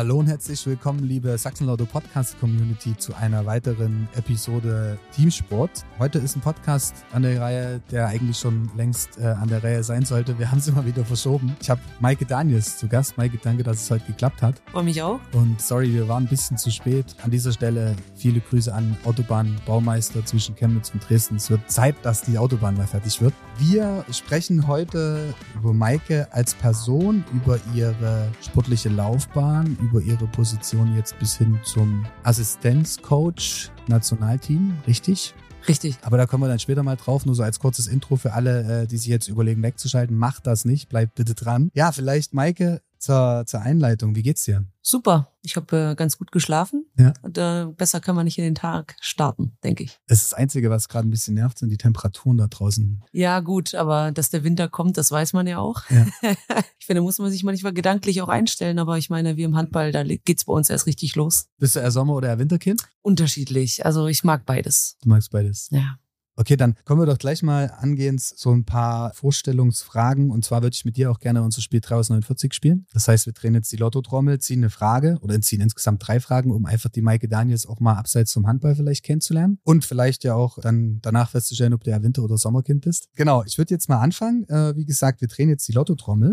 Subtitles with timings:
[0.00, 5.84] Hallo und herzlich willkommen, liebe Sachsenlauter Podcast Community, zu einer weiteren Episode Teamsport.
[5.98, 9.84] Heute ist ein Podcast an der Reihe, der eigentlich schon längst äh, an der Reihe
[9.84, 10.38] sein sollte.
[10.38, 11.54] Wir haben es immer wieder verschoben.
[11.60, 13.18] Ich habe Maike Daniels zu Gast.
[13.18, 14.62] Maike, danke, dass es heute geklappt hat.
[14.72, 15.20] Freue mich auch.
[15.34, 17.14] Und sorry, wir waren ein bisschen zu spät.
[17.22, 21.36] An dieser Stelle viele Grüße an Autobahnbaumeister zwischen Chemnitz und Dresden.
[21.36, 23.34] Es wird Zeit, dass die Autobahn mal fertig wird.
[23.58, 31.18] Wir sprechen heute über Maike als Person, über ihre sportliche Laufbahn, über ihre Position jetzt
[31.18, 35.34] bis hin zum Assistenzcoach Nationalteam, richtig?
[35.68, 35.98] Richtig.
[36.02, 38.82] Aber da kommen wir dann später mal drauf, nur so als kurzes Intro für alle,
[38.82, 40.16] äh, die sich jetzt überlegen wegzuschalten.
[40.16, 41.70] Macht das nicht, bleibt bitte dran.
[41.74, 44.14] Ja, vielleicht Maike zur, zur Einleitung.
[44.14, 44.66] Wie geht's dir?
[44.82, 45.32] Super.
[45.42, 46.86] Ich habe äh, ganz gut geschlafen.
[46.98, 47.12] Ja.
[47.22, 49.98] Und, äh, besser kann man nicht in den Tag starten, denke ich.
[50.06, 53.02] Das ist das Einzige, was gerade ein bisschen nervt, sind die Temperaturen da draußen.
[53.12, 55.82] Ja, gut, aber dass der Winter kommt, das weiß man ja auch.
[55.90, 56.06] Ja.
[56.78, 59.92] ich finde, muss man sich manchmal gedanklich auch einstellen, aber ich meine, wie im Handball,
[59.92, 61.46] da geht's bei uns erst richtig los.
[61.58, 62.82] Bist du eher Sommer- oder eher Winterkind?
[63.00, 63.84] Unterschiedlich.
[63.86, 64.96] Also ich mag beides.
[65.02, 65.68] Du magst beides.
[65.70, 65.98] Ja.
[66.40, 70.30] Okay, dann kommen wir doch gleich mal angehend so ein paar Vorstellungsfragen.
[70.30, 72.86] Und zwar würde ich mit dir auch gerne unser Spiel 3 aus 49 spielen.
[72.94, 76.50] Das heißt, wir drehen jetzt die Lottotrommel, ziehen eine Frage oder ziehen insgesamt drei Fragen,
[76.50, 79.58] um einfach die Maike Daniels auch mal abseits vom Handball vielleicht kennenzulernen.
[79.64, 83.10] Und vielleicht ja auch dann danach festzustellen, ob du ja Winter- oder Sommerkind bist.
[83.16, 84.48] Genau, ich würde jetzt mal anfangen.
[84.48, 86.32] Äh, wie gesagt, wir drehen jetzt die Lottotrommel.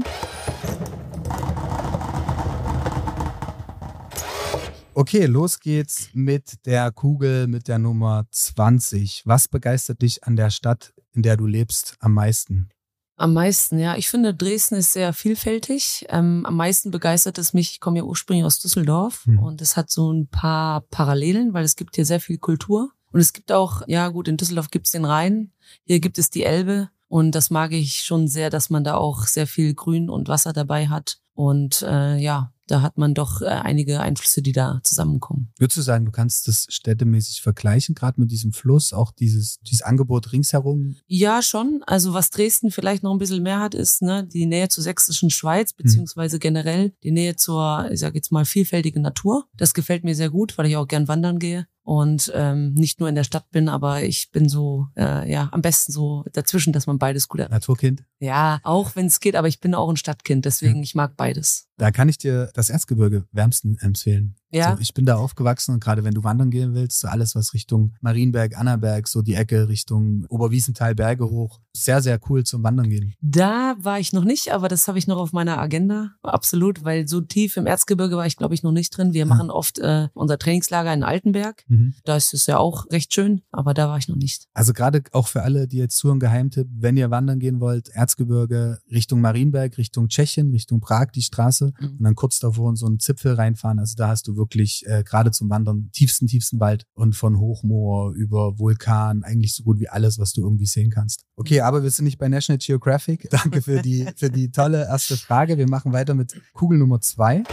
[4.99, 9.21] Okay, los geht's mit der Kugel mit der Nummer 20.
[9.25, 12.69] Was begeistert dich an der Stadt, in der du lebst, am meisten?
[13.15, 13.95] Am meisten, ja.
[13.95, 16.07] Ich finde, Dresden ist sehr vielfältig.
[16.09, 19.37] Ähm, am meisten begeistert es mich, ich komme ja ursprünglich aus Düsseldorf Hm.
[19.37, 22.89] und es hat so ein paar Parallelen, weil es gibt hier sehr viel Kultur.
[23.11, 25.51] Und es gibt auch, ja gut, in Düsseldorf gibt es den Rhein,
[25.85, 29.27] hier gibt es die Elbe und das mag ich schon sehr, dass man da auch
[29.27, 31.19] sehr viel Grün und Wasser dabei hat.
[31.35, 35.51] Und äh, ja, da hat man doch äh, einige Einflüsse, die da zusammenkommen.
[35.57, 39.81] Würdest du sagen, du kannst das städtemäßig vergleichen, gerade mit diesem Fluss, auch dieses, dieses
[39.81, 40.95] Angebot ringsherum?
[41.07, 41.83] Ja, schon.
[41.87, 45.29] Also was Dresden vielleicht noch ein bisschen mehr hat, ist ne, die Nähe zur sächsischen
[45.29, 49.45] Schweiz, beziehungsweise generell die Nähe zur, ich sag jetzt mal, vielfältigen Natur.
[49.55, 53.07] Das gefällt mir sehr gut, weil ich auch gern wandern gehe und ähm, nicht nur
[53.07, 56.85] in der Stadt bin, aber ich bin so, äh, ja, am besten so dazwischen, dass
[56.85, 57.49] man beides gut hat.
[57.49, 58.03] Naturkind?
[58.19, 61.69] Ja, auch wenn es geht, aber ich bin auch ein Stadtkind, deswegen ich mag beides.
[61.77, 64.35] Da kann ich dir das Erzgebirge wärmsten empfehlen.
[64.51, 64.75] Ja.
[64.75, 67.53] So, ich bin da aufgewachsen und gerade wenn du wandern gehen willst, so alles, was
[67.53, 72.89] Richtung Marienberg, Annaberg, so die Ecke Richtung Oberwiesenthal, Berge hoch, sehr, sehr cool zum Wandern
[72.89, 73.13] gehen.
[73.21, 76.11] Da war ich noch nicht, aber das habe ich noch auf meiner Agenda.
[76.23, 79.13] Absolut, weil so tief im Erzgebirge war ich, glaube ich, noch nicht drin.
[79.13, 79.25] Wir Ja.
[79.25, 81.63] machen oft äh, unser Trainingslager in Altenberg.
[81.67, 81.93] Mhm.
[82.05, 84.47] Da ist es ja auch recht schön, aber da war ich noch nicht.
[84.53, 88.79] Also gerade auch für alle, die jetzt zuhören, Geheimtipp, wenn ihr wandern gehen wollt, Erzgebirge
[88.91, 91.87] Richtung Marienberg, Richtung Tschechien, Richtung Prag, die Straße Mhm.
[91.97, 93.79] und dann kurz davor in so einen Zipfel reinfahren.
[93.79, 98.13] Also da hast du wirklich äh, gerade zum Wandern tiefsten, tiefsten Wald und von Hochmoor
[98.13, 101.25] über Vulkan eigentlich so gut wie alles, was du irgendwie sehen kannst.
[101.35, 103.29] Okay, aber wir sind nicht bei National Geographic.
[103.31, 105.57] Danke für die, für die tolle erste Frage.
[105.57, 107.43] Wir machen weiter mit Kugel Nummer zwei.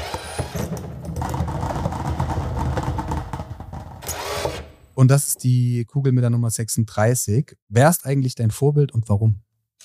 [4.94, 7.56] Und das ist die Kugel mit der Nummer 36.
[7.68, 9.43] Wer ist eigentlich dein Vorbild und warum?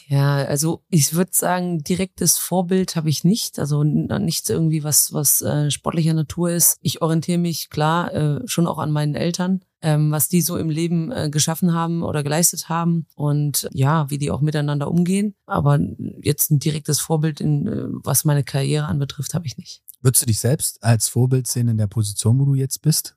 [0.09, 3.59] Ja, also ich würde sagen, direktes Vorbild habe ich nicht.
[3.59, 6.79] Also nichts irgendwie, was, was äh, sportlicher Natur ist.
[6.81, 10.71] Ich orientiere mich klar äh, schon auch an meinen Eltern, ähm, was die so im
[10.71, 15.35] Leben äh, geschaffen haben oder geleistet haben und ja, wie die auch miteinander umgehen.
[15.45, 15.79] Aber
[16.23, 19.83] jetzt ein direktes Vorbild, in, äh, was meine Karriere anbetrifft, habe ich nicht.
[20.01, 23.15] Würdest du dich selbst als Vorbild sehen in der Position, wo du jetzt bist?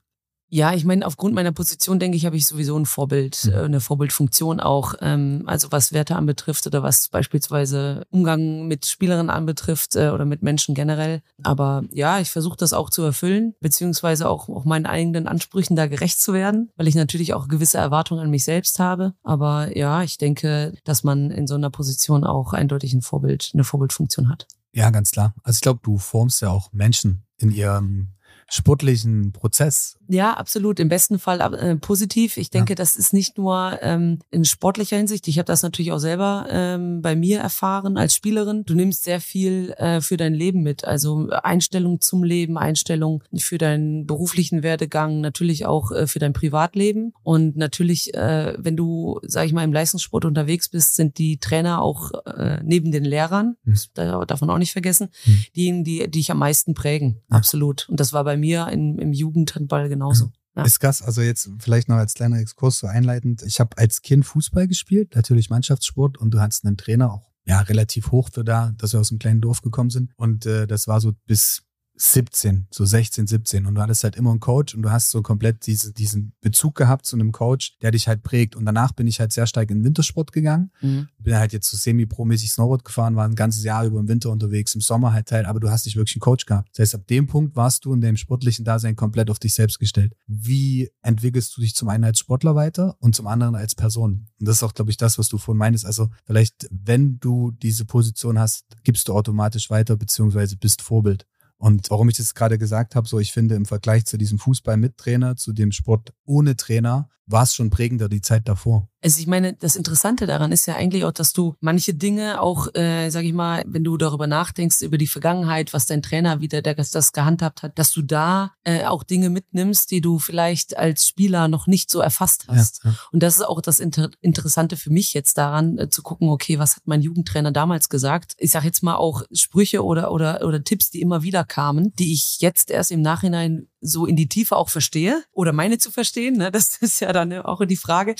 [0.49, 3.51] Ja, ich meine, aufgrund meiner Position, denke ich, habe ich sowieso ein Vorbild, Mhm.
[3.51, 9.31] äh, eine Vorbildfunktion auch, ähm, also was Werte anbetrifft oder was beispielsweise Umgang mit Spielerinnen
[9.31, 11.23] anbetrifft äh, oder mit Menschen generell.
[11.41, 15.87] Aber ja, ich versuche das auch zu erfüllen, beziehungsweise auch, auch meinen eigenen Ansprüchen da
[15.87, 19.13] gerecht zu werden, weil ich natürlich auch gewisse Erwartungen an mich selbst habe.
[19.23, 23.63] Aber ja, ich denke, dass man in so einer Position auch eindeutig ein Vorbild, eine
[23.63, 24.47] Vorbildfunktion hat.
[24.71, 25.33] Ja, ganz klar.
[25.43, 28.09] Also ich glaube, du formst ja auch Menschen in ihrem
[28.49, 29.97] sportlichen Prozess.
[30.13, 30.79] Ja, absolut.
[30.79, 32.37] Im besten Fall äh, positiv.
[32.37, 35.27] Ich denke, das ist nicht nur ähm, in sportlicher Hinsicht.
[35.27, 38.63] Ich habe das natürlich auch selber ähm, bei mir erfahren als Spielerin.
[38.65, 40.85] Du nimmst sehr viel äh, für dein Leben mit.
[40.85, 47.13] Also Einstellung zum Leben, Einstellung für deinen beruflichen Werdegang, natürlich auch äh, für dein Privatleben.
[47.23, 51.81] Und natürlich, äh, wenn du, sag ich mal, im Leistungssport unterwegs bist, sind die Trainer
[51.81, 53.71] auch äh, neben den Lehrern, Mhm.
[53.71, 55.45] das darf man auch nicht vergessen, Mhm.
[55.55, 57.21] diejenigen, die, die dich am meisten prägen.
[57.29, 57.37] Ja.
[57.37, 57.87] Absolut.
[57.89, 60.31] Und das war bei mir in, im Jugendhandball genauso.
[60.55, 60.65] Ja.
[60.65, 61.01] Ist krass.
[61.01, 63.41] Also jetzt vielleicht noch als kleiner Exkurs so einleitend.
[63.41, 67.59] Ich habe als Kind Fußball gespielt, natürlich Mannschaftssport und du hattest einen Trainer auch ja
[67.61, 70.11] relativ hoch für da, dass wir aus einem kleinen Dorf gekommen sind.
[70.15, 71.63] Und äh, das war so bis
[71.95, 75.21] 17, so 16, 17 und du hattest halt immer einen Coach und du hast so
[75.21, 78.55] komplett diese, diesen Bezug gehabt zu einem Coach, der dich halt prägt.
[78.55, 80.71] Und danach bin ich halt sehr stark in den Wintersport gegangen.
[80.81, 81.07] Mhm.
[81.19, 84.73] Bin halt jetzt so semi-pro-mäßig Snowboard gefahren, war ein ganzes Jahr über im Winter unterwegs,
[84.73, 86.69] im Sommer halt teil, aber du hast nicht wirklich einen Coach gehabt.
[86.73, 89.79] Das heißt, ab dem Punkt warst du in deinem sportlichen Dasein komplett auf dich selbst
[89.79, 90.13] gestellt.
[90.25, 94.27] Wie entwickelst du dich zum einen als Sportler weiter und zum anderen als Person?
[94.39, 95.85] Und das ist auch, glaube ich, das, was du vorhin meinst.
[95.85, 101.27] Also vielleicht, wenn du diese Position hast, gibst du automatisch weiter, beziehungsweise bist Vorbild.
[101.63, 104.75] Und warum ich das gerade gesagt habe, so ich finde im Vergleich zu diesem Fußball
[104.75, 108.89] mit Trainer, zu dem Sport ohne Trainer, war es schon prägender die Zeit davor.
[109.03, 112.73] Also ich meine, das Interessante daran ist ja eigentlich auch, dass du manche Dinge auch,
[112.73, 116.61] äh, sag ich mal, wenn du darüber nachdenkst, über die Vergangenheit, was dein Trainer wieder
[116.61, 121.07] der, das gehandhabt hat, dass du da äh, auch Dinge mitnimmst, die du vielleicht als
[121.07, 122.83] Spieler noch nicht so erfasst hast.
[122.83, 122.97] Ja, ja.
[123.11, 126.57] Und das ist auch das Inter Interessante für mich jetzt daran, äh, zu gucken, okay,
[126.59, 128.35] was hat mein Jugendtrainer damals gesagt?
[128.37, 132.13] Ich sage jetzt mal auch Sprüche oder, oder, oder Tipps, die immer wieder kamen, die
[132.13, 136.37] ich jetzt erst im Nachhinein so in die Tiefe auch verstehe oder meine zu verstehen.
[136.37, 136.51] Ne?
[136.51, 138.15] Das ist ja dann auch die Frage.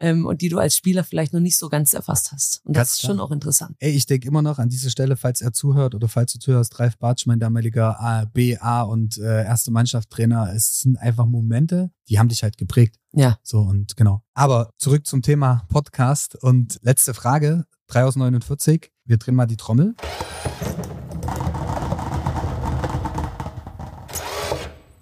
[0.00, 2.60] Ähm, und die du als Spieler vielleicht noch nicht so ganz erfasst hast.
[2.64, 3.76] Und das ganz ist schon auch interessant.
[3.78, 6.78] Ey, ich denke immer noch an diese Stelle, falls er zuhört oder falls du zuhörst,
[6.78, 10.52] Ralf Bartsch, mein damaliger A, B, A und äh, erste Mannschaftstrainer.
[10.54, 12.96] Es sind einfach Momente, die haben dich halt geprägt.
[13.12, 13.38] Ja.
[13.42, 14.22] So und genau.
[14.34, 17.64] Aber zurück zum Thema Podcast und letzte Frage.
[17.88, 18.90] 3 aus 49.
[19.04, 19.94] Wir drehen mal die Trommel.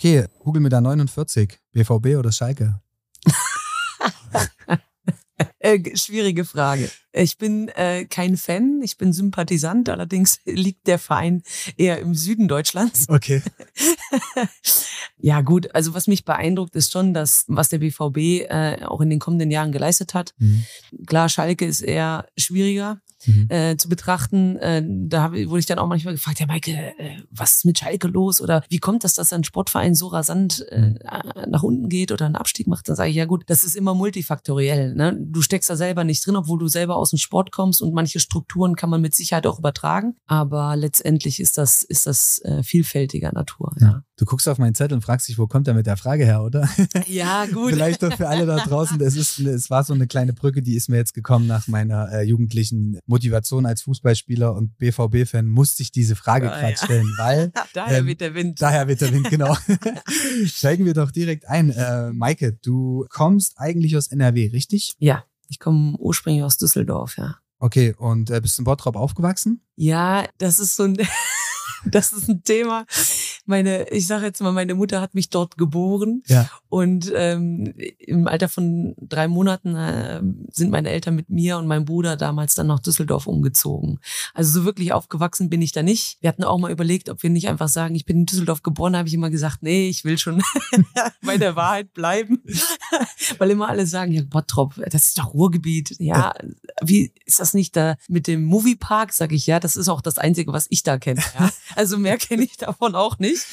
[0.03, 1.61] Okay, google mir da 49.
[1.73, 2.81] BVB oder Schalke?
[5.59, 6.91] Äh, schwierige Frage.
[7.13, 11.43] Ich bin äh, kein Fan, ich bin Sympathisant, allerdings liegt der Verein
[11.77, 13.09] eher im Süden Deutschlands.
[13.09, 13.43] Okay.
[15.19, 19.11] ja, gut, also was mich beeindruckt, ist schon, dass was der BVB äh, auch in
[19.11, 20.35] den kommenden Jahren geleistet hat.
[20.39, 20.65] Mhm.
[21.07, 23.47] Klar, Schalke ist eher schwieriger mhm.
[23.49, 24.57] äh, zu betrachten.
[24.57, 27.79] Äh, da hab, wurde ich dann auch manchmal gefragt, ja Maike, äh, was ist mit
[27.79, 28.41] Schalke los?
[28.41, 30.99] Oder wie kommt das, dass ein Sportverein so rasant äh, mhm.
[31.49, 32.89] nach unten geht oder einen Abstieg macht?
[32.89, 34.95] Dann sage ich, ja gut, das ist immer multifaktoriell.
[34.95, 35.17] Ne?
[35.19, 38.21] Du steckst da selber nicht drin, obwohl du selber aus dem Sport kommst und manche
[38.21, 40.17] Strukturen kann man mit Sicherheit auch übertragen.
[40.27, 43.75] Aber letztendlich ist das, ist das äh, vielfältiger Natur.
[43.81, 43.87] Ja.
[43.87, 44.05] ja.
[44.17, 46.43] Du guckst auf meinen Zettel und fragst dich, wo kommt er mit der Frage her,
[46.43, 46.69] oder?
[47.09, 47.73] Ja, gut.
[47.73, 49.01] Vielleicht doch für alle da draußen.
[49.01, 52.13] Es, ist, es war so eine kleine Brücke, die ist mir jetzt gekommen nach meiner
[52.13, 56.85] äh, jugendlichen Motivation als Fußballspieler und BVB-Fan, musste ich diese Frage ah, gerade ja.
[56.85, 57.53] stellen, weil.
[57.75, 58.63] daher ähm, wird der Wind.
[58.63, 59.57] Daher wird der Wind, genau.
[60.47, 61.71] Steigen wir doch direkt ein.
[61.71, 64.95] Äh, Maike, du kommst eigentlich aus NRW, richtig?
[64.99, 67.37] Ja, ich komme ursprünglich aus Düsseldorf, ja.
[67.59, 69.61] Okay, und äh, bist du in Bottrop aufgewachsen?
[69.77, 70.97] Ja, das ist so ein.
[71.91, 72.87] das ist ein Thema.
[73.47, 76.23] Meine, ich sage jetzt mal, meine Mutter hat mich dort geboren.
[76.27, 76.49] Ja.
[76.69, 81.85] Und ähm, im Alter von drei Monaten äh, sind meine Eltern mit mir und meinem
[81.85, 83.99] Bruder damals dann nach Düsseldorf umgezogen.
[84.35, 86.19] Also so wirklich aufgewachsen bin ich da nicht.
[86.21, 88.97] Wir hatten auch mal überlegt, ob wir nicht einfach sagen, ich bin in Düsseldorf geboren,
[88.97, 90.43] habe ich immer gesagt, nee, ich will schon
[91.23, 92.43] bei der Wahrheit bleiben.
[93.39, 95.97] Weil immer alle sagen, ja, Bottrop, das ist doch Ruhrgebiet.
[95.99, 96.33] Ja,
[96.81, 99.13] wie ist das nicht da mit dem Moviepark?
[99.13, 101.23] Sag ich, ja, das ist auch das Einzige, was ich da kenne.
[101.39, 101.51] Ja?
[101.77, 103.45] Also mehr kenne ich davon auch nicht.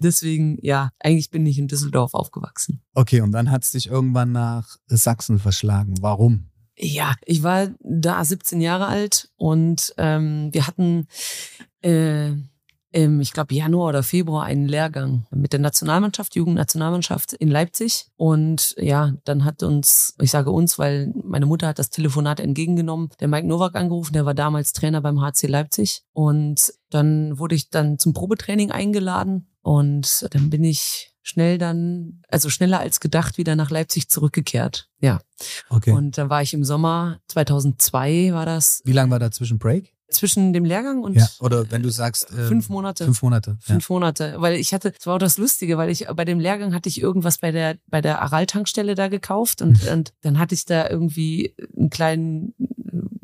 [0.00, 2.82] Deswegen, ja, eigentlich bin ich in Düsseldorf aufgewachsen.
[2.94, 5.94] Okay, und dann hat es dich irgendwann nach Sachsen verschlagen.
[6.00, 6.50] Warum?
[6.76, 11.06] Ja, ich war da 17 Jahre alt und ähm, wir hatten
[11.82, 12.32] äh,
[12.94, 18.06] im, ich glaube, Januar oder Februar einen Lehrgang mit der Nationalmannschaft, Jugendnationalmannschaft in Leipzig.
[18.16, 23.10] Und ja, dann hat uns, ich sage uns, weil meine Mutter hat das Telefonat entgegengenommen,
[23.18, 26.02] der Mike Nowak angerufen, der war damals Trainer beim HC Leipzig.
[26.12, 32.48] Und dann wurde ich dann zum Probetraining eingeladen und dann bin ich schnell dann, also
[32.48, 34.88] schneller als gedacht, wieder nach Leipzig zurückgekehrt.
[35.00, 35.20] Ja.
[35.68, 35.90] Okay.
[35.90, 38.82] Und dann war ich im Sommer 2002 war das.
[38.84, 39.93] Wie lange war da zwischen Break?
[40.08, 43.88] Zwischen dem Lehrgang und ja, oder wenn du sagst äh, fünf Monate fünf Monate fünf
[43.88, 43.94] ja.
[43.94, 46.88] Monate weil ich hatte das war auch das Lustige weil ich bei dem Lehrgang hatte
[46.88, 49.88] ich irgendwas bei der bei der Aral Tankstelle da gekauft und mhm.
[49.92, 52.54] und dann hatte ich da irgendwie einen kleinen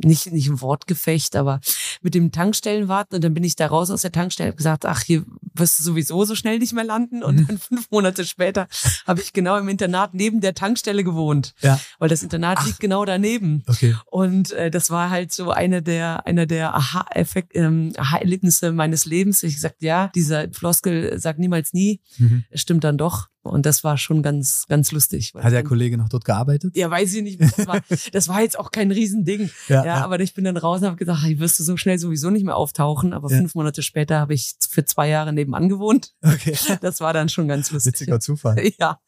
[0.04, 1.60] nicht, nicht ein Wortgefecht, aber
[2.02, 5.02] mit dem Tankstellenwarten und dann bin ich da raus aus der Tankstelle und gesagt, ach,
[5.02, 7.22] hier wirst du sowieso so schnell nicht mehr landen.
[7.22, 7.46] Und mhm.
[7.46, 8.68] dann fünf Monate später
[9.06, 11.54] habe ich genau im Internat neben der Tankstelle gewohnt.
[11.60, 11.80] Ja.
[11.98, 12.66] Weil das Internat ach.
[12.66, 13.62] liegt genau daneben.
[13.66, 13.96] Okay.
[14.06, 19.42] Und äh, das war halt so einer der, einer der Aha-Effekt, ähm, Aha-Erlebnisse meines Lebens.
[19.42, 22.00] Ich gesagt, ja, dieser Floskel sagt niemals nie.
[22.18, 22.44] Mhm.
[22.54, 23.28] Stimmt dann doch.
[23.42, 25.32] Und das war schon ganz, ganz lustig.
[25.34, 26.76] Hat der Kollege noch dort gearbeitet?
[26.76, 27.40] Ja, weiß ich nicht.
[27.40, 27.80] Das war,
[28.12, 29.50] das war jetzt auch kein Riesending.
[29.68, 31.98] Ja, ja, aber ich bin dann raus und habe gesagt, ich wirst du so schnell
[31.98, 33.14] sowieso nicht mehr auftauchen.
[33.14, 33.38] Aber ja.
[33.38, 36.14] fünf Monate später habe ich für zwei Jahre nebenan gewohnt.
[36.22, 36.56] Okay.
[36.80, 37.94] Das war dann schon ganz lustig.
[37.94, 38.56] Witziger Zufall.
[38.78, 39.00] Ja.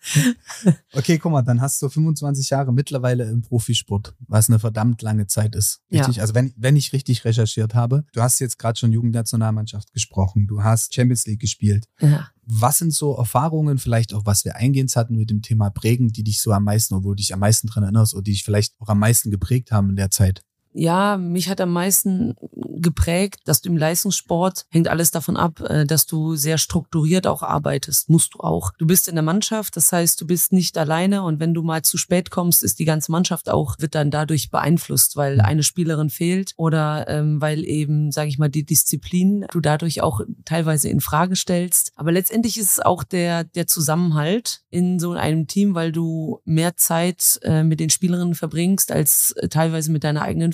[0.92, 5.26] Okay, guck mal, dann hast du 25 Jahre mittlerweile im Profisport, was eine verdammt lange
[5.26, 5.80] Zeit ist.
[5.90, 6.16] Richtig?
[6.16, 6.22] Ja.
[6.22, 10.62] Also wenn, wenn ich richtig recherchiert habe, du hast jetzt gerade schon Jugendnationalmannschaft gesprochen, du
[10.62, 11.86] hast Champions League gespielt.
[12.00, 12.28] Ja.
[12.44, 16.24] Was sind so Erfahrungen, vielleicht auch was wir eingehend hatten mit dem Thema Prägen, die
[16.24, 18.74] dich so am meisten, obwohl du dich am meisten dran erinnerst oder die dich vielleicht
[18.80, 20.42] auch am meisten geprägt haben in der Zeit?
[20.74, 22.34] Ja, mich hat am meisten
[22.82, 27.42] geprägt, dass du im Leistungssport hängt alles davon ab, äh, dass du sehr strukturiert auch
[27.42, 28.10] arbeitest.
[28.10, 28.72] Musst du auch.
[28.78, 31.82] Du bist in der Mannschaft, das heißt, du bist nicht alleine und wenn du mal
[31.82, 36.10] zu spät kommst, ist die ganze Mannschaft auch, wird dann dadurch beeinflusst, weil eine Spielerin
[36.10, 41.00] fehlt oder ähm, weil eben, sage ich mal, die Disziplin du dadurch auch teilweise in
[41.00, 41.92] Frage stellst.
[41.96, 46.76] Aber letztendlich ist es auch der, der Zusammenhalt in so einem Team, weil du mehr
[46.76, 50.52] Zeit äh, mit den Spielerinnen verbringst als äh, teilweise mit deiner eigenen.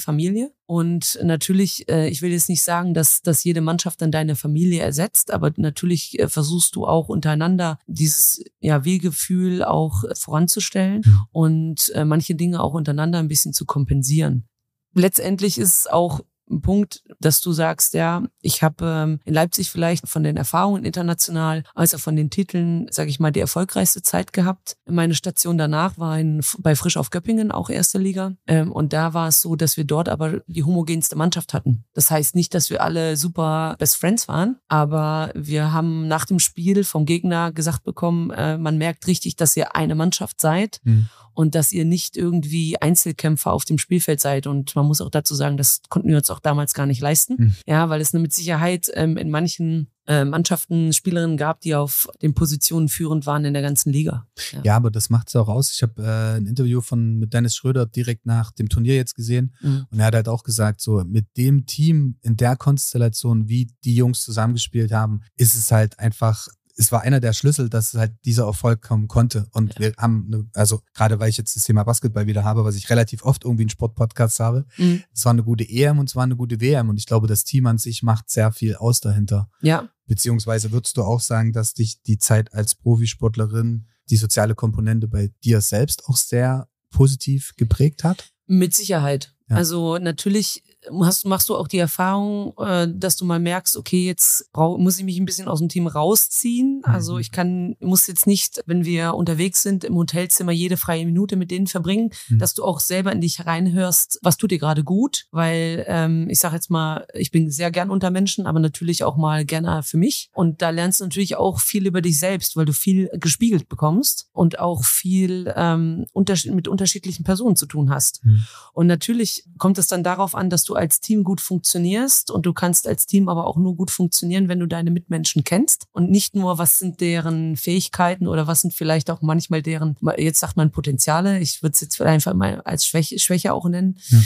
[0.67, 4.83] Und natürlich, äh, ich will jetzt nicht sagen, dass, dass jede Mannschaft dann deine Familie
[4.83, 11.27] ersetzt, aber natürlich äh, versuchst du auch untereinander dieses ja, Wehgefühl auch voranzustellen ja.
[11.33, 14.47] und äh, manche Dinge auch untereinander ein bisschen zu kompensieren.
[14.95, 20.09] Letztendlich ist es auch Punkt, dass du sagst, ja, ich habe ähm, in Leipzig vielleicht
[20.09, 24.33] von den Erfahrungen international, als auch von den Titeln, sage ich mal, die erfolgreichste Zeit
[24.33, 24.77] gehabt.
[24.87, 28.33] Meine Station danach war in, bei Frisch auf Göppingen, auch erste Liga.
[28.47, 31.85] Ähm, und da war es so, dass wir dort aber die homogenste Mannschaft hatten.
[31.95, 36.39] Das heißt nicht, dass wir alle super Best Friends waren, aber wir haben nach dem
[36.39, 40.81] Spiel vom Gegner gesagt bekommen, äh, man merkt richtig, dass ihr eine Mannschaft seid.
[40.85, 41.09] Mhm
[41.39, 44.49] und dass ihr nicht irgendwie Einzelkämpfer auf dem Spielfeld seid.
[44.49, 47.37] Und man muss auch dazu sagen, das konnten wir uns auch damals gar nicht leisten.
[47.39, 47.55] Mhm.
[47.65, 52.35] Ja, weil es mit Sicherheit ähm, in manchen äh, Mannschaften Spielerinnen gab, die auf den
[52.35, 54.27] Positionen führend waren in der ganzen Liga.
[54.53, 55.73] Ja, ja aber das macht es auch aus.
[55.73, 59.55] Ich habe äh, ein Interview von mit Dennis Schröder direkt nach dem Turnier jetzt gesehen
[59.61, 59.87] mhm.
[59.93, 63.95] und er hat halt auch gesagt, so mit dem Team in der Konstellation, wie die
[63.95, 68.47] Jungs zusammengespielt haben, ist es halt einfach es war einer der Schlüssel, dass halt dieser
[68.47, 69.49] Erfolg kommen konnte.
[69.51, 69.81] Und ja.
[69.81, 72.89] wir haben, eine, also gerade weil ich jetzt das Thema Basketball wieder habe, was ich
[72.89, 75.03] relativ oft irgendwie in Sportpodcasts habe, mhm.
[75.13, 76.89] es war eine gute EM und es war eine gute WM.
[76.89, 79.51] Und ich glaube, das Team an sich macht sehr viel aus dahinter.
[79.61, 79.89] Ja.
[80.07, 85.33] Beziehungsweise würdest du auch sagen, dass dich die Zeit als Profisportlerin, die soziale Komponente bei
[85.43, 88.31] dir selbst auch sehr positiv geprägt hat?
[88.47, 89.35] Mit Sicherheit.
[89.51, 89.57] Ja.
[89.57, 90.63] Also natürlich
[91.01, 94.99] hast, machst du auch die Erfahrung, äh, dass du mal merkst, okay, jetzt brauch, muss
[94.99, 96.83] ich mich ein bisschen aus dem Team rausziehen.
[96.85, 97.21] Also mhm.
[97.21, 101.51] ich kann, muss jetzt nicht, wenn wir unterwegs sind, im Hotelzimmer jede freie Minute mit
[101.51, 102.39] denen verbringen, mhm.
[102.39, 106.39] dass du auch selber in dich reinhörst, was tut dir gerade gut, weil ähm, ich
[106.39, 109.97] sage jetzt mal, ich bin sehr gern unter Menschen, aber natürlich auch mal gerne für
[109.97, 110.31] mich.
[110.33, 114.29] Und da lernst du natürlich auch viel über dich selbst, weil du viel gespiegelt bekommst
[114.33, 118.25] und auch viel ähm, mit unterschiedlichen Personen zu tun hast.
[118.25, 118.45] Mhm.
[118.73, 122.53] Und natürlich kommt es dann darauf an, dass du als Team gut funktionierst und du
[122.53, 126.35] kannst als Team aber auch nur gut funktionieren, wenn du deine Mitmenschen kennst und nicht
[126.35, 130.71] nur, was sind deren Fähigkeiten oder was sind vielleicht auch manchmal deren, jetzt sagt man
[130.71, 134.19] Potenziale, ich würde es jetzt einfach mal als Schwäche, Schwäche auch nennen, ja